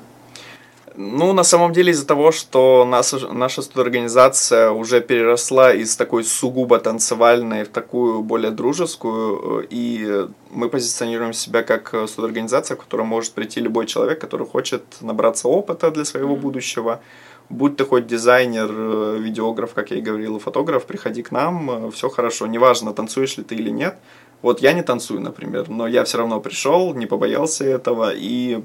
Ну, 0.94 1.32
на 1.32 1.42
самом 1.42 1.72
деле, 1.72 1.92
из-за 1.92 2.06
того, 2.06 2.32
что 2.32 2.84
наша, 2.84 3.32
наша 3.32 3.62
студорганизация 3.62 4.70
уже 4.70 5.00
переросла 5.00 5.72
из 5.72 5.96
такой 5.96 6.22
сугубо 6.24 6.78
танцевальной 6.78 7.64
в 7.64 7.68
такую 7.68 8.22
более 8.22 8.50
дружескую, 8.50 9.62
э, 9.62 9.66
и 9.70 10.26
мы 10.50 10.68
позиционируем 10.68 11.32
себя 11.32 11.62
как 11.62 11.94
студорганизация, 12.06 12.76
в 12.76 12.80
которую 12.80 13.06
может 13.06 13.32
прийти 13.32 13.60
любой 13.60 13.86
человек, 13.86 14.20
который 14.20 14.46
хочет 14.46 14.82
набраться 15.00 15.48
опыта 15.48 15.90
для 15.90 16.04
своего 16.04 16.36
будущего. 16.36 17.00
Будь 17.48 17.76
ты 17.76 17.84
хоть 17.84 18.06
дизайнер, 18.06 18.68
э, 18.70 19.18
видеограф, 19.18 19.72
как 19.72 19.90
я 19.92 19.98
и 19.98 20.02
говорил, 20.02 20.38
фотограф, 20.38 20.84
приходи 20.84 21.22
к 21.22 21.30
нам, 21.30 21.70
э, 21.70 21.90
все 21.90 22.10
хорошо. 22.10 22.46
Неважно, 22.46 22.92
танцуешь 22.92 23.38
ли 23.38 23.44
ты 23.44 23.54
или 23.54 23.70
нет. 23.70 23.96
Вот 24.42 24.60
я 24.60 24.74
не 24.74 24.82
танцую, 24.82 25.20
например, 25.20 25.70
но 25.70 25.86
я 25.86 26.04
все 26.04 26.18
равно 26.18 26.40
пришел, 26.40 26.92
не 26.94 27.06
побоялся 27.06 27.64
этого, 27.64 28.12
и 28.14 28.62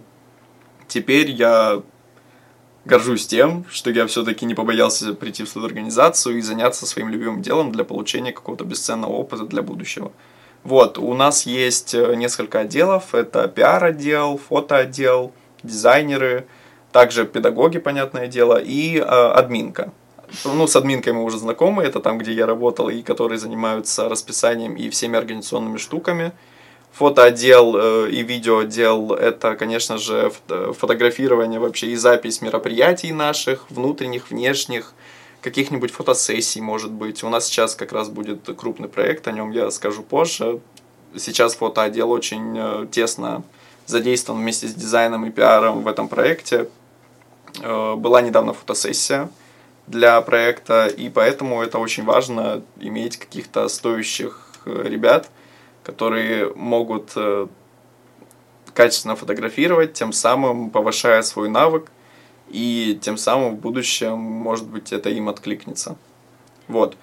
теперь 0.88 1.32
я 1.32 1.84
горжусь 2.88 3.28
тем, 3.28 3.66
что 3.70 3.92
я 3.92 4.08
все-таки 4.08 4.46
не 4.46 4.56
побоялся 4.56 5.14
прийти 5.14 5.44
в 5.44 5.50
студорганизацию 5.50 6.38
и 6.38 6.42
заняться 6.42 6.86
своим 6.86 7.10
любимым 7.10 7.42
делом 7.42 7.72
для 7.72 7.84
получения 7.84 8.32
какого-то 8.32 8.64
бесценного 8.64 9.12
опыта 9.12 9.44
для 9.44 9.62
будущего. 9.62 10.12
Вот, 10.64 10.98
у 10.98 11.14
нас 11.14 11.46
есть 11.46 11.94
э, 11.94 12.16
несколько 12.16 12.60
отделов. 12.60 13.14
Это 13.14 13.48
пиар-отдел, 13.48 14.38
фотоотдел, 14.38 15.32
дизайнеры, 15.64 16.48
также 16.92 17.26
педагоги, 17.26 17.78
понятное 17.78 18.28
дело, 18.28 18.60
и 18.60 18.98
э, 18.98 19.02
админка. 19.02 19.92
Ну, 20.46 20.68
с 20.68 20.76
админкой 20.76 21.14
мы 21.14 21.24
уже 21.24 21.38
знакомы, 21.38 21.84
это 21.84 22.00
там, 22.00 22.18
где 22.18 22.34
я 22.34 22.46
работал, 22.46 22.90
и 22.90 23.02
которые 23.02 23.38
занимаются 23.38 24.10
расписанием 24.10 24.76
и 24.76 24.90
всеми 24.90 25.18
организационными 25.18 25.78
штуками 25.78 26.32
фотоотдел 26.98 27.76
э, 27.78 28.10
и 28.10 28.24
видеоотдел– 28.24 29.14
это, 29.14 29.56
конечно 29.56 29.98
же, 29.98 30.32
фотографирование 30.48 31.60
вообще 31.60 31.88
и 31.88 31.96
запись 31.96 32.42
мероприятий 32.42 33.12
наших, 33.12 33.70
внутренних, 33.70 34.32
внешних, 34.32 34.94
каких-нибудь 35.42 35.92
фотосессий, 35.92 36.60
может 36.60 36.92
быть. 36.92 37.24
У 37.24 37.30
нас 37.30 37.46
сейчас 37.46 37.76
как 37.76 37.92
раз 37.92 38.10
будет 38.10 38.50
крупный 38.58 38.90
проект, 38.90 39.28
о 39.28 39.32
нем 39.32 39.52
я 39.52 39.70
скажу 39.72 40.02
позже. 40.02 40.60
Сейчас 41.16 41.56
фотоотдел 41.56 42.12
очень 42.12 42.58
э, 42.58 42.88
тесно 42.92 43.44
задействован 43.86 44.42
вместе 44.42 44.68
с 44.68 44.74
дизайном 44.74 45.26
и 45.26 45.32
пиаром 45.32 45.84
в 45.84 45.88
этом 45.88 46.08
проекте. 46.08 46.68
Э, 47.62 47.94
была 47.96 48.22
недавно 48.22 48.54
фотосессия 48.54 49.30
для 49.86 50.20
проекта, 50.22 50.88
и 50.88 51.10
поэтому 51.10 51.62
это 51.62 51.78
очень 51.78 52.04
важно 52.04 52.64
иметь 52.80 53.18
каких-то 53.18 53.68
стоящих 53.70 54.50
э, 54.66 54.84
ребят, 54.84 55.30
которые 55.88 56.54
могут 56.54 57.16
качественно 58.78 59.16
фотографировать, 59.16 59.94
тем 59.94 60.14
самым 60.14 60.70
повышая 60.70 61.24
свой 61.24 61.50
навык, 61.50 61.90
и 62.50 62.98
тем 63.02 63.18
самым 63.18 63.56
в 63.56 63.60
будущем, 63.60 64.18
может 64.18 64.68
быть, 64.68 64.94
это 64.94 65.10
им 65.10 65.30
откликнется. 65.30 65.98
Вот. 66.68 66.96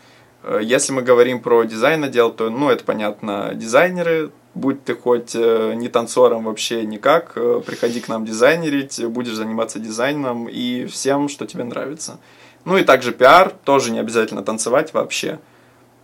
Э, 0.44 0.60
если 0.62 0.92
мы 0.92 1.02
говорим 1.02 1.40
про 1.40 1.64
дизайн 1.64 2.04
отдел, 2.04 2.30
то, 2.30 2.48
ну, 2.50 2.70
это 2.70 2.84
понятно, 2.84 3.52
дизайнеры, 3.54 4.30
будь 4.54 4.84
ты 4.84 4.94
хоть 4.94 5.34
э, 5.34 5.74
не 5.74 5.88
танцором 5.88 6.44
вообще 6.44 6.86
никак, 6.86 7.32
э, 7.36 7.60
приходи 7.66 8.00
к 8.00 8.08
нам 8.08 8.24
дизайнерить, 8.24 9.04
будешь 9.06 9.34
заниматься 9.34 9.78
дизайном 9.78 10.48
и 10.48 10.86
всем, 10.86 11.28
что 11.28 11.46
тебе 11.46 11.64
нравится. 11.64 12.18
Ну 12.64 12.78
и 12.78 12.84
также 12.84 13.12
пиар, 13.12 13.52
тоже 13.64 13.90
не 13.90 13.98
обязательно 13.98 14.42
танцевать 14.42 14.94
вообще. 14.94 15.38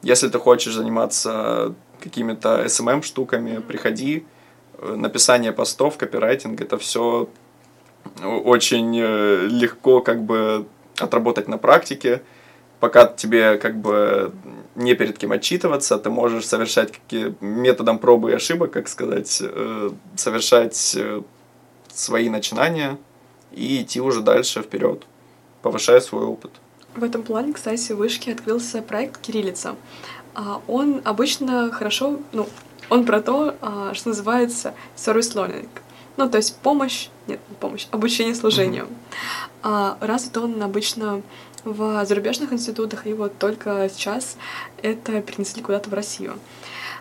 Если 0.02 0.28
ты 0.28 0.38
хочешь 0.38 0.74
заниматься 0.74 1.74
какими-то 2.00 2.64
SMM 2.64 3.02
штуками, 3.02 3.58
приходи. 3.58 4.24
Написание 4.82 5.52
постов, 5.52 5.98
копирайтинг, 5.98 6.60
это 6.60 6.78
все 6.78 7.28
очень 8.22 8.98
э, 8.98 9.46
легко 9.46 10.00
как 10.00 10.22
бы 10.22 10.66
отработать 10.98 11.48
на 11.48 11.58
практике. 11.58 12.22
Пока 12.78 13.06
тебе 13.06 13.58
как 13.58 13.76
бы 13.76 14.32
не 14.74 14.94
перед 14.94 15.18
кем 15.18 15.32
отчитываться, 15.32 15.98
ты 15.98 16.08
можешь 16.10 16.46
совершать 16.46 16.92
какие 16.92 17.34
методом 17.40 17.98
пробы 17.98 18.30
и 18.30 18.34
ошибок, 18.34 18.70
как 18.70 18.88
сказать, 18.88 19.42
э, 19.42 19.90
совершать 20.16 20.94
э, 20.96 21.22
свои 21.92 22.30
начинания 22.30 22.96
и 23.52 23.82
идти 23.82 24.00
уже 24.00 24.20
дальше 24.20 24.62
вперед, 24.62 25.04
повышая 25.62 26.00
свой 26.00 26.24
опыт. 26.24 26.52
В 26.94 27.04
этом 27.04 27.22
плане, 27.22 27.52
кстати, 27.52 27.92
в 27.92 27.96
Вышке 27.96 28.32
открылся 28.32 28.82
проект 28.82 29.20
«Кириллица». 29.20 29.76
А, 30.34 30.60
он 30.66 31.00
обычно 31.04 31.70
хорошо, 31.70 32.18
ну, 32.32 32.48
он 32.88 33.04
про 33.04 33.20
то, 33.20 33.56
а, 33.60 33.94
что 33.94 34.08
называется 34.08 34.74
service 34.96 35.34
learning. 35.34 35.68
Ну, 36.16 36.28
то 36.28 36.36
есть 36.36 36.56
помощь, 36.58 37.08
нет, 37.26 37.40
помощь, 37.60 37.86
обучение 37.92 38.34
служению. 38.34 38.84
Mm-hmm. 38.84 39.58
А, 39.62 39.98
развит 40.00 40.36
он 40.36 40.62
обычно 40.62 41.22
в 41.64 42.04
зарубежных 42.04 42.52
институтах, 42.52 43.06
и 43.06 43.12
вот 43.12 43.38
только 43.38 43.88
сейчас 43.92 44.36
это 44.82 45.20
перенесли 45.22 45.62
куда-то 45.62 45.90
в 45.90 45.94
Россию. 45.94 46.38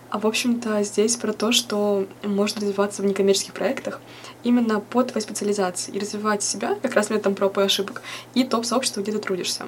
А 0.09 0.17
в 0.17 0.25
общем-то 0.25 0.83
здесь 0.83 1.15
про 1.17 1.33
то, 1.33 1.51
что 1.51 2.07
можно 2.23 2.61
развиваться 2.61 3.01
в 3.01 3.05
некоммерческих 3.05 3.53
проектах 3.53 3.99
именно 4.43 4.79
по 4.79 5.03
твоей 5.03 5.21
специализации 5.23 5.91
и 5.91 5.99
развивать 5.99 6.41
себя, 6.41 6.75
как 6.81 6.95
раз 6.95 7.09
методом 7.09 7.35
проб 7.35 7.57
и 7.59 7.61
ошибок, 7.61 8.01
и 8.33 8.43
топ-сообщества, 8.43 9.01
где 9.01 9.11
ты 9.11 9.19
трудишься. 9.19 9.65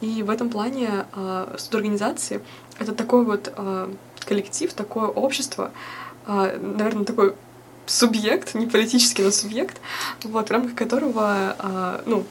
И 0.00 0.22
в 0.22 0.30
этом 0.30 0.50
плане 0.50 1.06
э, 1.14 1.54
студорганизации— 1.58 2.42
это 2.78 2.92
такой 2.92 3.24
вот 3.24 3.52
э, 3.56 3.88
коллектив, 4.24 4.72
такое 4.72 5.08
общество, 5.08 5.72
э, 6.26 6.58
наверное, 6.60 7.04
такой 7.04 7.34
субъект, 7.86 8.54
не 8.54 8.66
политический, 8.66 9.22
но 9.22 9.30
субъект, 9.30 9.80
вот, 10.22 10.48
в 10.48 10.52
рамках 10.52 10.74
которого, 10.76 11.56
а, 11.58 12.02
ну, 12.06 12.24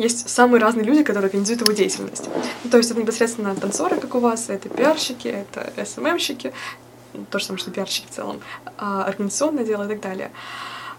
есть 0.00 0.28
самые 0.28 0.60
разные 0.60 0.84
люди, 0.84 1.02
которые 1.02 1.26
организуют 1.26 1.60
его 1.60 1.72
деятельность. 1.72 2.28
Ну, 2.64 2.70
то 2.70 2.78
есть 2.78 2.90
это 2.90 3.00
непосредственно 3.00 3.54
танцоры, 3.54 4.00
как 4.00 4.14
у 4.14 4.20
вас, 4.20 4.48
это 4.48 4.68
пиарщики, 4.68 5.28
это 5.28 5.72
СММщики, 5.84 6.52
то 7.30 7.38
же 7.38 7.44
самое, 7.44 7.60
что 7.60 7.70
пиарщики 7.70 8.06
в 8.06 8.10
целом, 8.10 8.40
а, 8.78 9.04
организационное 9.04 9.64
дело 9.64 9.84
и 9.84 9.88
так 9.88 10.00
далее. 10.00 10.30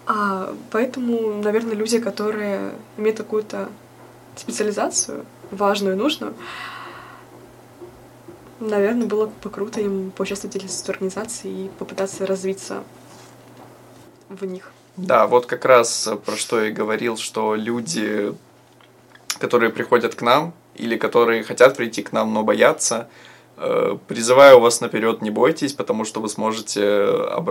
А, 0.06 0.54
поэтому, 0.70 1.42
наверное, 1.42 1.74
люди, 1.74 1.98
которые 1.98 2.72
имеют 2.96 3.18
какую-то 3.18 3.68
специализацию, 4.36 5.24
важную 5.50 5.94
и 5.94 5.98
нужную, 5.98 6.34
наверное, 8.60 9.06
было 9.06 9.26
бы 9.26 9.50
круто 9.50 9.80
им 9.80 10.10
поучаствовать 10.10 10.54
в 10.54 10.58
деятельности 10.58 10.90
организации 10.90 11.64
и 11.64 11.68
попытаться 11.78 12.26
развиться 12.26 12.84
в 14.28 14.44
них. 14.44 14.72
Да, 14.96 15.26
вот 15.26 15.46
как 15.46 15.64
раз 15.64 16.08
про 16.24 16.36
что 16.36 16.60
я 16.60 16.68
и 16.68 16.72
говорил, 16.72 17.16
что 17.16 17.54
люди, 17.54 18.34
которые 19.42 19.70
приходят 19.70 20.14
к 20.14 20.22
нам 20.22 20.52
или 20.76 20.96
которые 20.96 21.42
хотят 21.42 21.76
прийти 21.76 22.02
к 22.02 22.12
нам, 22.12 22.32
но 22.32 22.44
боятся, 22.44 23.08
э, 23.56 23.98
призываю 24.06 24.60
вас 24.60 24.80
наперед, 24.80 25.20
не 25.20 25.30
бойтесь, 25.30 25.72
потому 25.72 26.04
что 26.04 26.20
вы 26.20 26.28
сможете 26.28 27.04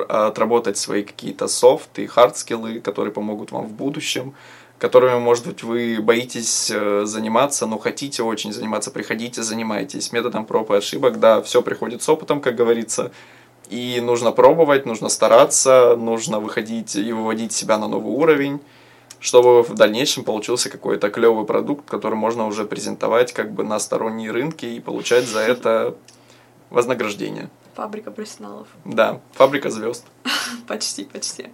отработать 0.10 0.77
свои 0.77 1.04
какие-то 1.04 1.47
софт 1.47 1.99
и 1.99 2.08
хард 2.08 2.38
скиллы, 2.38 2.80
которые 2.80 3.12
помогут 3.12 3.51
вам 3.51 3.65
в 3.65 3.73
будущем, 3.73 4.34
которыми, 4.80 5.19
может 5.19 5.45
быть, 5.45 5.63
вы 5.63 5.99
боитесь 6.01 6.71
э, 6.73 7.01
заниматься, 7.06 7.65
но 7.65 7.77
хотите 7.77 8.23
очень 8.23 8.54
заниматься, 8.54 8.89
приходите, 8.89 9.43
занимайтесь. 9.43 10.13
Методом 10.13 10.45
проб 10.45 10.71
и 10.71 10.75
ошибок, 10.75 11.19
да, 11.19 11.41
все 11.41 11.62
приходит 11.62 12.01
с 12.01 12.08
опытом, 12.10 12.39
как 12.39 12.56
говорится, 12.56 13.12
и 13.69 13.99
нужно 14.01 14.32
пробовать, 14.32 14.86
нужно 14.86 15.10
стараться, 15.10 15.97
нужно 15.97 16.39
выходить 16.39 16.95
и 16.95 17.12
выводить 17.12 17.51
себя 17.51 17.77
на 17.77 17.88
новый 17.89 18.13
уровень, 18.13 18.60
чтобы 19.21 19.62
в 19.62 19.75
дальнейшем 19.75 20.23
получился 20.23 20.69
какой-то 20.69 21.10
клевый 21.10 21.45
продукт, 21.45 21.89
который 21.89 22.15
можно 22.15 22.47
уже 22.47 22.65
презентовать 22.65 23.31
как 23.31 23.53
бы 23.53 23.63
на 23.63 23.79
сторонние 23.79 24.31
рынки 24.31 24.65
и 24.65 24.79
получать 24.79 25.25
за 25.25 25.39
это 25.39 25.95
вознаграждение. 26.71 27.49
Фабрика 27.75 28.12
профессионалов. 28.12 28.67
Да, 28.84 29.21
фабрика 29.34 29.69
звезд. 29.69 30.05
почти, 30.67 31.05
почти. 31.05 31.49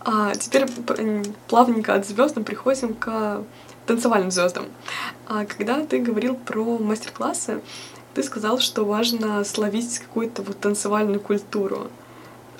А 0.00 0.34
теперь 0.34 0.66
плавненько 1.46 1.94
от 1.94 2.06
звезд 2.06 2.36
мы 2.36 2.42
приходим 2.42 2.94
к 2.94 3.44
танцевальным 3.86 4.30
звездам. 4.30 4.64
А 5.28 5.44
когда 5.44 5.84
ты 5.84 5.98
говорил 5.98 6.36
про 6.36 6.78
мастер-классы, 6.78 7.60
ты 8.14 8.22
сказал, 8.22 8.58
что 8.58 8.84
важно 8.84 9.44
словить 9.44 9.98
какую-то 9.98 10.42
вот 10.42 10.58
танцевальную 10.58 11.20
культуру. 11.20 11.88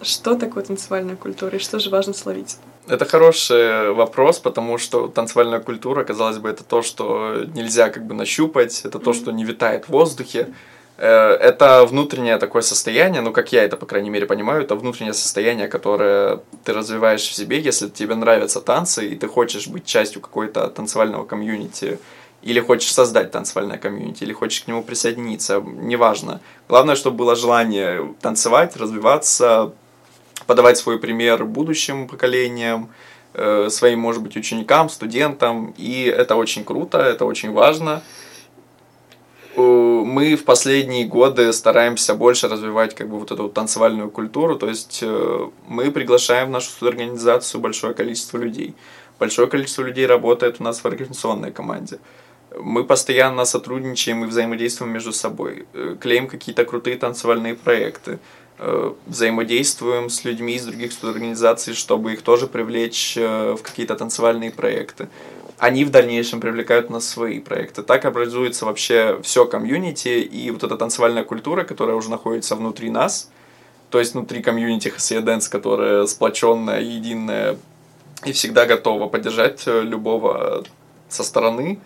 Что 0.03 0.35
такое 0.35 0.63
танцевальная 0.65 1.17
культура 1.17 1.57
и 1.57 1.59
что 1.59 1.79
же 1.79 1.91
важно 1.91 2.15
словить? 2.15 2.57
Это 2.89 3.05
хороший 3.05 3.93
вопрос, 3.93 4.39
потому 4.39 4.79
что 4.79 5.09
танцевальная 5.09 5.61
культура, 5.61 6.05
казалось 6.05 6.39
бы, 6.39 6.49
это 6.49 6.65
то, 6.65 6.83
что 6.83 7.45
нельзя 7.55 7.91
как 7.91 8.07
бы 8.07 8.15
нащупать, 8.15 8.83
это 8.85 8.99
то, 8.99 9.13
что 9.13 9.31
не 9.31 9.45
витает 9.45 9.85
в 9.85 9.91
воздухе. 9.91 10.49
Э, 10.97 11.33
это 11.33 11.87
внутреннее 11.87 12.39
такое 12.39 12.63
состояние, 12.63 13.21
ну, 13.21 13.33
как 13.33 13.53
я 13.53 13.63
это, 13.63 13.77
по 13.77 13.87
крайней 13.87 14.11
мере, 14.11 14.27
понимаю, 14.27 14.63
это 14.63 14.75
внутреннее 14.75 15.15
состояние, 15.15 15.69
которое 15.69 16.41
ты 16.65 16.73
развиваешь 16.73 17.23
в 17.23 17.35
себе, 17.35 17.61
если 17.61 17.89
тебе 17.89 18.15
нравятся 18.15 18.61
танцы, 18.61 19.07
и 19.07 19.17
ты 19.17 19.29
хочешь 19.29 19.69
быть 19.69 19.85
частью 19.85 20.23
какой-то 20.23 20.69
танцевального 20.69 21.25
комьюнити, 21.25 21.99
или 22.43 22.61
хочешь 22.61 22.93
создать 22.93 23.31
танцевальное 23.31 23.79
комьюнити, 23.79 24.25
или 24.25 24.33
хочешь 24.33 24.63
к 24.63 24.69
нему 24.69 24.83
присоединиться, 24.83 25.61
неважно. 25.61 26.41
Главное, 26.69 26.97
чтобы 26.97 27.19
было 27.19 27.37
желание 27.37 28.15
танцевать, 28.21 28.77
развиваться, 28.77 29.73
подавать 30.51 30.79
свой 30.79 30.99
пример 30.99 31.45
будущим 31.45 32.09
поколениям, 32.09 32.89
э, 33.35 33.69
своим, 33.71 34.01
может 34.01 34.21
быть, 34.21 34.37
ученикам, 34.37 34.89
студентам, 34.89 35.73
и 35.79 36.03
это 36.07 36.35
очень 36.35 36.65
круто, 36.65 36.99
это 36.99 37.25
очень 37.25 37.53
важно. 37.53 38.03
Мы 39.57 40.35
в 40.35 40.45
последние 40.45 41.07
годы 41.07 41.53
стараемся 41.53 42.15
больше 42.15 42.49
развивать 42.49 42.97
как 42.97 43.09
бы 43.09 43.21
вот 43.21 43.31
эту 43.31 43.49
танцевальную 43.49 44.11
культуру, 44.11 44.57
то 44.57 44.69
есть 44.69 45.01
э, 45.03 45.49
мы 45.69 45.93
приглашаем 45.93 46.49
в 46.49 46.51
нашу 46.51 46.87
организацию 46.87 47.61
большое 47.61 47.95
количество 47.95 48.39
людей. 48.39 48.75
Большое 49.21 49.47
количество 49.47 49.85
людей 49.85 50.07
работает 50.07 50.57
у 50.61 50.65
нас 50.65 50.81
в 50.81 50.87
организационной 50.87 51.53
команде. 51.53 51.99
Мы 52.59 52.85
постоянно 52.85 53.45
сотрудничаем 53.45 54.25
и 54.25 54.27
взаимодействуем 54.27 54.93
между 54.93 55.13
собой, 55.13 55.67
э, 55.75 55.97
клеим 56.01 56.27
какие-то 56.27 56.65
крутые 56.65 56.97
танцевальные 56.97 57.55
проекты, 57.55 58.11
э, 58.13 58.19
взаимодействуем 59.07 60.11
с 60.11 60.25
людьми 60.25 60.55
из 60.55 60.67
других 60.67 60.93
организаций, 61.03 61.75
чтобы 61.75 62.13
их 62.13 62.23
тоже 62.23 62.47
привлечь 62.47 63.17
э, 63.17 63.57
в 63.59 63.63
какие-то 63.63 63.97
танцевальные 63.97 64.51
проекты. 64.51 65.09
Они 65.59 65.85
в 65.85 65.91
дальнейшем 65.91 66.41
привлекают 66.41 66.91
нас 66.91 67.09
свои 67.09 67.41
проекты. 67.41 67.83
Так 67.83 68.05
образуется 68.05 68.67
вообще 68.67 69.19
все 69.23 69.47
комьюнити 69.47 70.09
и 70.09 70.51
вот 70.51 70.63
эта 70.63 70.77
танцевальная 70.77 71.25
культура, 71.25 71.65
которая 71.65 71.97
уже 71.97 72.11
находится 72.11 72.57
внутри 72.57 72.91
нас, 72.91 73.31
то 73.91 73.99
есть 73.99 74.15
внутри 74.15 74.43
комьюнити 74.43 74.89
HSE 74.89 75.23
Dance, 75.23 75.51
которая 75.51 76.07
сплоченная, 76.07 76.81
единая 76.81 77.57
и 78.25 78.33
всегда 78.33 78.67
готова 78.67 79.09
поддержать 79.09 79.67
любого 79.67 80.65
со 81.09 81.25
стороны 81.25 81.79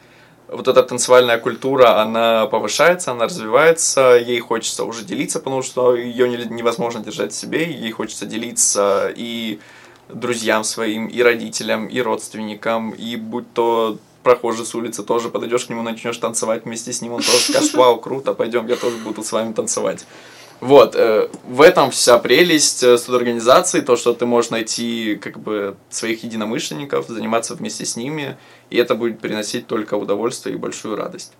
вот 0.48 0.68
эта 0.68 0.82
танцевальная 0.82 1.38
культура, 1.38 2.00
она 2.00 2.46
повышается, 2.46 3.12
она 3.12 3.24
развивается, 3.26 4.16
ей 4.16 4.40
хочется 4.40 4.84
уже 4.84 5.04
делиться, 5.04 5.40
потому 5.40 5.62
что 5.62 5.96
ее 5.96 6.28
невозможно 6.46 7.00
держать 7.00 7.32
в 7.32 7.36
себе, 7.36 7.70
ей 7.70 7.90
хочется 7.92 8.26
делиться 8.26 9.12
и 9.14 9.58
друзьям 10.08 10.64
своим, 10.64 11.06
и 11.06 11.22
родителям, 11.22 11.86
и 11.86 12.00
родственникам, 12.00 12.90
и 12.90 13.16
будь 13.16 13.52
то 13.54 13.98
прохожий 14.22 14.66
с 14.66 14.74
улицы 14.74 15.02
тоже 15.02 15.28
подойдешь 15.28 15.64
к 15.66 15.70
нему, 15.70 15.82
начнешь 15.82 16.16
танцевать 16.16 16.64
вместе 16.64 16.92
с 16.92 17.02
ним, 17.02 17.12
он 17.12 17.22
тоже 17.22 17.38
скажет, 17.38 17.74
вау, 17.74 17.98
круто, 17.98 18.34
пойдем, 18.34 18.66
я 18.66 18.76
тоже 18.76 18.96
буду 18.98 19.22
с 19.22 19.32
вами 19.32 19.52
танцевать. 19.52 20.06
Вот, 20.60 20.94
э, 20.94 21.28
в 21.46 21.60
этом 21.60 21.90
вся 21.90 22.18
прелесть 22.18 22.82
э, 22.82 22.96
студорганизации, 22.96 23.80
то, 23.80 23.96
что 23.96 24.14
ты 24.14 24.24
можешь 24.24 24.50
найти 24.50 25.16
как 25.16 25.38
бы 25.38 25.76
своих 25.90 26.24
единомышленников, 26.24 27.06
заниматься 27.08 27.54
вместе 27.54 27.84
с 27.84 27.96
ними, 27.96 28.38
и 28.74 28.76
это 28.76 28.96
будет 28.96 29.20
приносить 29.20 29.68
только 29.68 29.94
удовольствие 29.94 30.56
и 30.56 30.58
большую 30.58 30.96
радость. 30.96 31.32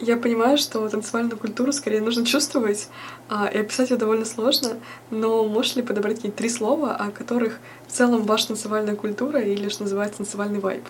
Я 0.00 0.16
понимаю, 0.16 0.56
что 0.56 0.88
танцевальную 0.88 1.38
культуру 1.38 1.72
скорее 1.74 2.00
нужно 2.00 2.24
чувствовать, 2.24 2.88
а, 3.28 3.48
и 3.52 3.58
описать 3.58 3.90
ее 3.90 3.98
довольно 3.98 4.24
сложно, 4.24 4.78
но 5.10 5.44
можешь 5.44 5.76
ли 5.76 5.82
подобрать 5.82 6.16
какие-то 6.16 6.38
три 6.38 6.48
слова, 6.48 6.96
о 6.96 7.10
которых 7.10 7.58
в 7.86 7.92
целом 7.92 8.22
ваша 8.22 8.48
танцевальная 8.48 8.96
культура 8.96 9.40
или 9.40 9.68
что 9.68 9.82
называется 9.82 10.18
танцевальный 10.18 10.60
вайб? 10.60 10.84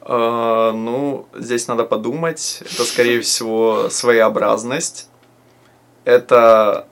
Uh, 0.00 0.72
ну, 0.72 1.26
здесь 1.36 1.68
надо 1.68 1.84
подумать. 1.84 2.62
Это, 2.62 2.82
скорее 2.84 3.20
всего, 3.20 3.88
своеобразность. 3.90 5.08
Это, 6.04 6.88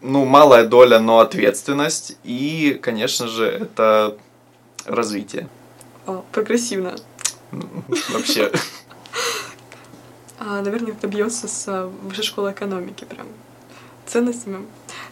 ну, 0.00 0.24
малая 0.24 0.66
доля, 0.66 1.00
но 1.00 1.18
ответственность. 1.18 2.16
И, 2.22 2.78
конечно 2.80 3.26
же, 3.26 3.46
это 3.46 4.16
развитие. 4.84 5.48
О, 6.08 6.24
прогрессивно. 6.32 6.96
Вообще. 8.08 8.50
А, 10.40 10.62
наверное, 10.62 10.92
это 10.92 11.08
бьется 11.08 11.48
с 11.48 11.64
а, 11.66 11.88
высшей 12.04 12.22
школы 12.22 12.52
экономики 12.52 13.04
прям 13.04 13.26
ценностями, 14.06 14.66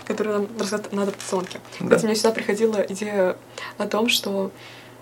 которые 0.07 0.39
нам 0.39 0.49
рассказать 0.57 0.93
на 0.93 1.03
адаптационке. 1.03 1.61
Да. 1.81 1.87
Кстати, 1.87 2.07
мне 2.07 2.15
сюда 2.15 2.31
приходила 2.31 2.81
идея 2.89 3.37
о 3.77 3.89
том, 3.89 4.09
что 4.09 4.53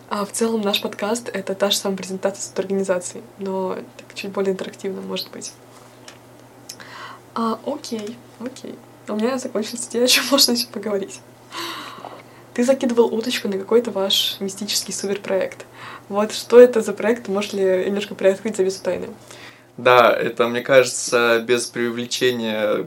а, 0.09 0.25
в 0.25 0.33
целом 0.33 0.63
наш 0.63 0.81
подкаст— 0.81 1.29
это 1.33 1.55
та 1.55 1.71
же 1.71 1.77
самая 1.77 1.99
презентация 1.99 2.51
от 2.51 2.59
организации, 2.59 3.23
но 3.39 3.77
так, 3.99 4.15
чуть 4.15 4.31
более 4.31 4.53
интерактивно, 4.53 5.03
может 5.03 5.31
быть. 5.31 5.53
А, 7.35 7.61
окей, 7.67 8.17
окей. 8.41 8.77
У 9.09 9.17
меня 9.17 9.37
закончилась 9.37 9.87
идея, 9.91 10.05
о 10.05 10.09
чем 10.09 10.25
можно 10.31 10.53
еще 10.53 10.69
поговорить. 10.69 11.21
Ты 12.55 12.65
закидывал 12.65 13.15
уточку 13.15 13.49
на 13.49 13.59
какой-то 13.59 13.91
ваш 13.91 14.37
мистический 14.41 14.95
суперпроект. 14.95 15.67
Вот 16.09 16.33
что 16.33 16.61
это 16.61 16.81
за 16.81 16.93
проект? 16.93 17.29
Можешь 17.29 17.53
ли 17.53 17.85
немножко 17.87 18.15
приоткрыть 18.15 18.57
завесу 18.57 18.83
тайны? 18.83 19.09
Да, 19.77 20.13
это, 20.13 20.47
мне 20.49 20.61
кажется, 20.61 21.41
без 21.41 21.67
привлечения 21.67 22.87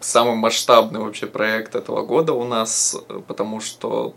самый 0.00 0.36
масштабный 0.36 1.00
вообще 1.00 1.26
проект 1.26 1.74
этого 1.74 2.04
года 2.04 2.32
у 2.34 2.44
нас, 2.44 2.96
потому 3.26 3.60
что 3.60 4.14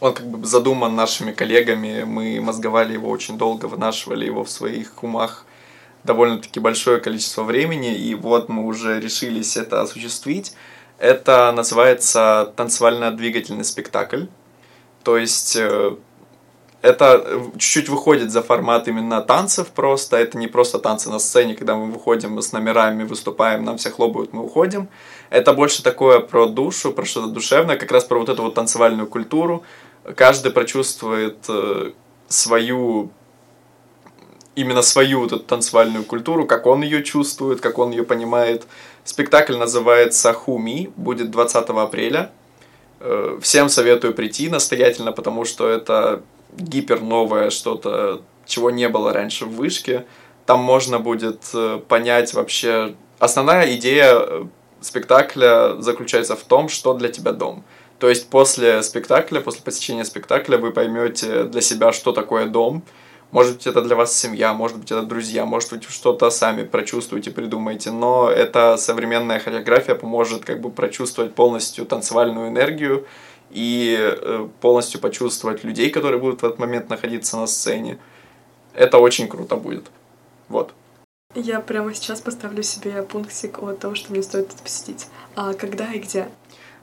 он 0.00 0.14
как 0.14 0.26
бы 0.26 0.44
задуман 0.46 0.96
нашими 0.96 1.32
коллегами, 1.32 2.02
мы 2.04 2.40
мозговали 2.40 2.94
его 2.94 3.08
очень 3.08 3.38
долго, 3.38 3.66
вынашивали 3.66 4.24
его 4.24 4.42
в 4.42 4.50
своих 4.50 5.02
умах 5.02 5.44
довольно-таки 6.04 6.58
большое 6.58 7.00
количество 7.00 7.44
времени, 7.44 7.94
и 7.94 8.14
вот 8.14 8.48
мы 8.48 8.64
уже 8.64 8.98
решились 8.98 9.56
это 9.56 9.80
осуществить. 9.80 10.54
Это 10.98 11.52
называется 11.52 12.52
танцевально-двигательный 12.56 13.64
спектакль. 13.64 14.24
То 15.04 15.16
есть 15.16 15.56
э, 15.56 15.96
это 16.82 17.40
чуть-чуть 17.58 17.88
выходит 17.88 18.32
за 18.32 18.42
формат 18.42 18.88
именно 18.88 19.20
танцев 19.22 19.68
просто. 19.68 20.16
Это 20.16 20.36
не 20.36 20.48
просто 20.48 20.80
танцы 20.80 21.10
на 21.10 21.20
сцене, 21.20 21.54
когда 21.54 21.76
мы 21.76 21.90
выходим 21.90 22.40
с 22.42 22.52
номерами, 22.52 23.04
выступаем, 23.04 23.64
нам 23.64 23.78
все 23.78 23.90
хлопают, 23.90 24.32
мы 24.32 24.44
уходим. 24.44 24.88
Это 25.30 25.52
больше 25.52 25.82
такое 25.82 26.18
про 26.18 26.46
душу, 26.46 26.92
про 26.92 27.04
что-то 27.04 27.28
душевное, 27.28 27.76
как 27.76 27.92
раз 27.92 28.04
про 28.04 28.18
вот 28.18 28.28
эту 28.28 28.42
вот 28.42 28.54
танцевальную 28.54 29.06
культуру. 29.06 29.62
Каждый 30.16 30.50
прочувствует 30.50 31.36
э, 31.48 31.92
свою 32.28 33.10
именно 34.54 34.82
свою 34.82 35.20
вот 35.20 35.32
эту 35.32 35.44
танцевальную 35.44 36.04
культуру, 36.04 36.46
как 36.46 36.66
он 36.66 36.82
ее 36.82 37.02
чувствует, 37.02 37.60
как 37.60 37.78
он 37.78 37.92
ее 37.92 38.02
понимает. 38.02 38.66
Спектакль 39.04 39.56
называется 39.56 40.32
«Хуми», 40.32 40.90
будет 40.96 41.30
20 41.30 41.68
апреля. 41.70 42.30
Э, 43.00 43.38
всем 43.40 43.68
советую 43.68 44.14
прийти 44.14 44.48
настоятельно, 44.48 45.12
потому 45.12 45.44
что 45.44 45.68
это 45.68 46.22
гипер 46.56 47.00
новое 47.00 47.50
что-то, 47.50 48.22
чего 48.46 48.70
не 48.70 48.88
было 48.88 49.12
раньше 49.12 49.46
в 49.46 49.54
вышке. 49.54 50.06
Там 50.46 50.60
можно 50.60 50.98
будет 50.98 51.42
э, 51.54 51.80
понять 51.88 52.34
вообще... 52.34 52.94
Основная 53.18 53.74
идея 53.76 54.14
э, 54.16 54.44
спектакля 54.80 55.80
заключается 55.80 56.36
в 56.36 56.42
том, 56.42 56.68
что 56.68 56.94
для 56.94 57.08
тебя 57.08 57.32
дом. 57.32 57.64
То 57.98 58.08
есть 58.08 58.28
после 58.28 58.82
спектакля, 58.82 59.40
после 59.40 59.62
посещения 59.62 60.04
спектакля 60.04 60.58
вы 60.58 60.72
поймете 60.72 61.44
для 61.44 61.60
себя, 61.60 61.92
что 61.92 62.12
такое 62.12 62.46
дом. 62.46 62.82
Может 63.30 63.54
быть, 63.54 63.66
это 63.66 63.80
для 63.80 63.96
вас 63.96 64.14
семья, 64.14 64.52
может 64.52 64.76
быть, 64.76 64.90
это 64.90 65.02
друзья, 65.02 65.46
может 65.46 65.70
быть, 65.72 65.84
что-то 65.84 66.28
сами 66.28 66.64
прочувствуете, 66.64 67.30
придумаете. 67.30 67.90
Но 67.90 68.28
эта 68.28 68.76
современная 68.76 69.38
хореография 69.38 69.94
поможет 69.94 70.44
как 70.44 70.60
бы 70.60 70.70
прочувствовать 70.70 71.34
полностью 71.34 71.86
танцевальную 71.86 72.48
энергию, 72.48 73.06
и 73.52 73.96
э, 73.98 74.48
полностью 74.60 75.00
почувствовать 75.00 75.64
людей, 75.64 75.90
которые 75.90 76.20
будут 76.20 76.42
в 76.42 76.44
этот 76.44 76.58
момент 76.58 76.88
находиться 76.88 77.36
на 77.36 77.46
сцене. 77.46 77.98
Это 78.74 78.98
очень 78.98 79.28
круто 79.28 79.56
будет. 79.56 79.84
Вот. 80.48 80.72
Я 81.34 81.60
прямо 81.60 81.94
сейчас 81.94 82.20
поставлю 82.20 82.62
себе 82.62 83.02
пунктик 83.02 83.62
о 83.62 83.72
том, 83.72 83.94
что 83.94 84.12
мне 84.12 84.22
стоит 84.22 84.52
это 84.52 84.62
посетить. 84.62 85.06
А 85.34 85.54
когда 85.54 85.92
и 85.92 85.98
где? 85.98 86.28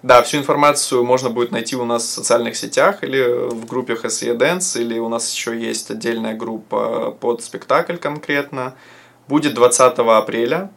Да, 0.02 0.22
всю 0.22 0.38
информацию 0.38 1.04
можно 1.04 1.30
будет 1.30 1.52
найти 1.52 1.76
у 1.76 1.86
нас 1.86 2.04
в 2.04 2.10
социальных 2.10 2.56
сетях 2.56 3.04
или 3.04 3.50
в 3.50 3.66
группе 3.66 3.94
SE 3.94 4.38
Dance, 4.38 4.80
или 4.80 4.98
у 4.98 5.10
нас 5.10 5.32
еще 5.32 5.60
есть 5.60 5.92
отдельная 5.92 6.36
группа 6.36 7.12
под 7.20 7.44
спектакль 7.44 7.98
конкретно. 7.98 8.76
Будет 9.28 9.54
20 9.54 10.00
апреля, 10.00 10.72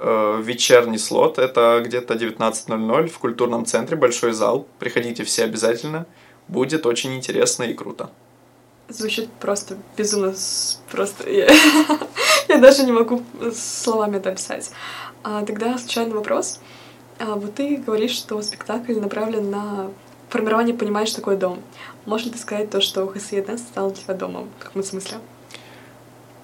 вечерний 0.00 0.98
слот. 0.98 1.38
Это 1.38 1.82
где-то 1.84 2.14
19.00 2.14 3.08
в 3.08 3.18
культурном 3.18 3.66
центре, 3.66 3.96
большой 3.96 4.32
зал. 4.32 4.66
Приходите 4.78 5.24
все 5.24 5.44
обязательно. 5.44 6.06
Будет 6.48 6.86
очень 6.86 7.14
интересно 7.14 7.64
и 7.64 7.74
круто. 7.74 8.10
Звучит 8.88 9.30
просто 9.38 9.76
безумно, 9.96 10.34
просто 10.90 11.30
я, 11.30 11.48
я 12.48 12.58
даже 12.58 12.82
не 12.82 12.90
могу 12.90 13.22
словами 13.54 14.16
это 14.16 14.30
описать. 14.30 14.72
А, 15.22 15.44
тогда 15.44 15.78
случайный 15.78 16.14
вопрос. 16.14 16.60
А, 17.20 17.36
вот 17.36 17.54
ты 17.54 17.76
говоришь, 17.76 18.16
что 18.16 18.42
спектакль 18.42 18.98
направлен 18.98 19.48
на 19.48 19.90
формирование 20.28 20.74
понимания, 20.74 21.06
что 21.06 21.16
такое 21.16 21.36
дом. 21.36 21.60
Можешь 22.04 22.26
ли 22.26 22.32
ты 22.32 22.38
сказать 22.38 22.70
то, 22.70 22.80
что 22.80 23.06
ХСЕ 23.06 23.44
стал 23.58 23.92
для 23.92 24.02
тебя 24.02 24.14
домом? 24.14 24.48
В 24.58 24.64
каком 24.64 24.82
смысле? 24.82 25.18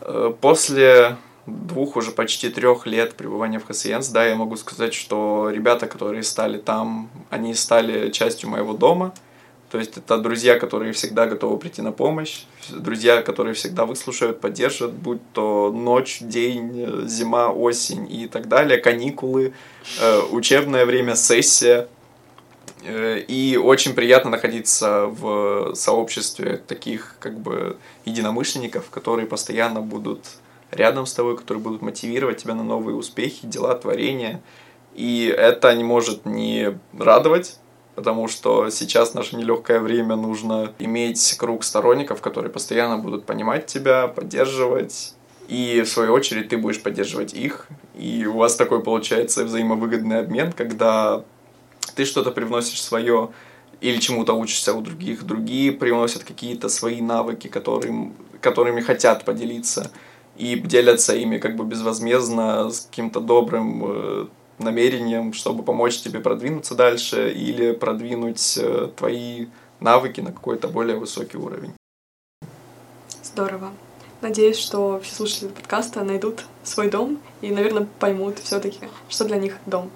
Э, 0.03 0.33
после 0.41 1.17
двух, 1.47 1.97
уже 1.97 2.11
почти 2.11 2.49
трех 2.51 2.87
лет 2.87 3.15
пребывания 3.15 3.59
в 3.59 3.67
Хасиенс, 3.67 4.09
да, 4.09 4.27
я 4.27 4.35
могу 4.35 4.57
сказать, 4.57 4.95
что 4.95 5.51
ребята, 5.51 5.87
которые 5.87 6.23
стали 6.23 6.59
там, 6.59 7.09
они 7.31 7.55
стали 7.55 8.11
частью 8.11 8.51
моего 8.51 8.75
дома. 8.75 9.15
То 9.71 9.79
есть 9.79 9.97
это 9.97 10.19
друзья, 10.19 10.59
которые 10.59 10.93
всегда 10.93 11.27
готовы 11.27 11.59
прийти 11.59 11.83
на 11.83 11.91
помощь, 11.91 12.45
друзья, 12.71 13.21
которые 13.21 13.55
всегда 13.55 13.85
выслушают, 13.85 14.41
поддержат, 14.41 14.93
будь 14.93 15.21
то 15.33 15.73
ночь, 15.75 16.19
день, 16.21 17.07
зима, 17.09 17.51
осень 17.51 18.11
и 18.11 18.29
так 18.29 18.49
далее, 18.49 18.79
каникулы, 18.79 19.55
э, 20.01 20.21
учебное 20.31 20.87
время, 20.87 21.17
сессия. 21.17 21.89
Э, 22.85 23.19
и 23.19 23.57
очень 23.57 23.95
приятно 23.95 24.31
находиться 24.31 25.07
в 25.07 25.75
сообществе 25.75 26.59
таких 26.59 27.17
как 27.19 27.39
бы 27.39 27.77
единомышленников, 28.05 28.89
которые 28.91 29.27
постоянно 29.27 29.81
будут 29.81 30.21
рядом 30.71 31.07
с 31.07 31.13
тобой, 31.13 31.37
которые 31.37 31.63
будут 31.63 31.83
мотивировать 31.83 32.39
тебя 32.39 32.55
на 32.55 32.65
новые 32.65 32.97
успехи, 32.97 33.47
дела, 33.47 33.75
творения. 33.75 34.43
И 34.95 35.27
это 35.27 35.75
не 35.75 35.85
может 35.85 36.25
не 36.25 36.79
радовать, 36.99 37.59
потому 37.95 38.29
что 38.29 38.71
сейчас 38.71 39.15
наше 39.15 39.37
нелегкое 39.37 39.81
время 39.81 40.17
нужно 40.17 40.73
иметь 40.79 41.37
круг 41.39 41.65
сторонников, 41.65 42.21
которые 42.21 42.51
постоянно 42.51 42.99
будут 42.99 43.27
понимать 43.27 43.67
тебя, 43.67 44.09
поддерживать, 44.09 45.15
и 45.49 45.83
в 45.83 45.89
свою 45.89 46.13
очередь 46.13 46.49
ты 46.49 46.57
будешь 46.57 46.83
поддерживать 46.83 47.35
их, 47.35 47.69
и 47.95 48.27
у 48.27 48.37
вас 48.37 48.57
такой 48.57 48.83
получается 48.83 49.45
взаимовыгодный 49.45 50.21
обмен, 50.21 50.53
когда 50.53 51.25
ты 51.95 52.05
что-то 52.05 52.31
привносишь 52.31 52.83
свое 52.83 53.31
или 53.81 53.99
чему-то 53.99 54.33
учишься 54.33 54.75
у 54.75 54.81
других, 54.81 55.25
другие 55.25 55.73
привносят 55.73 56.25
какие-то 56.25 56.69
свои 56.69 57.01
навыки, 57.01 57.49
которым, 57.49 58.15
которыми 58.41 58.81
хотят 58.81 59.25
поделиться 59.25 59.91
и 60.39 60.59
делятся 60.59 61.15
ими 61.15 61.39
как 61.39 61.57
бы 61.57 61.65
безвозмездно 61.65 62.71
с 62.71 62.81
каким-то 62.81 63.21
добрым 63.21 63.85
э, 63.85 64.27
намерением, 64.59 65.33
чтобы 65.33 65.63
помочь 65.63 66.01
тебе 66.01 66.21
продвинуться 66.21 66.75
дальше 66.75 67.33
или 67.33 67.73
продвинуть 67.73 68.59
э, 68.59 68.89
твои 68.97 69.47
навыки 69.81 70.21
на 70.21 70.33
какой-то 70.33 70.69
более 70.69 70.99
высокий 70.99 71.37
уровень. 71.37 71.73
Здорово. 73.23 73.73
Надеюсь, 74.23 74.57
что 74.57 74.99
все 75.01 75.15
слушатели 75.15 75.49
подкаста 75.49 76.03
найдут 76.03 76.45
свой 76.65 76.89
дом 76.89 77.19
и, 77.43 77.51
наверное, 77.51 77.87
поймут 77.99 78.39
все-таки, 78.39 78.79
что 79.09 79.25
для 79.27 79.37
них 79.37 79.59
дом. 79.67 79.91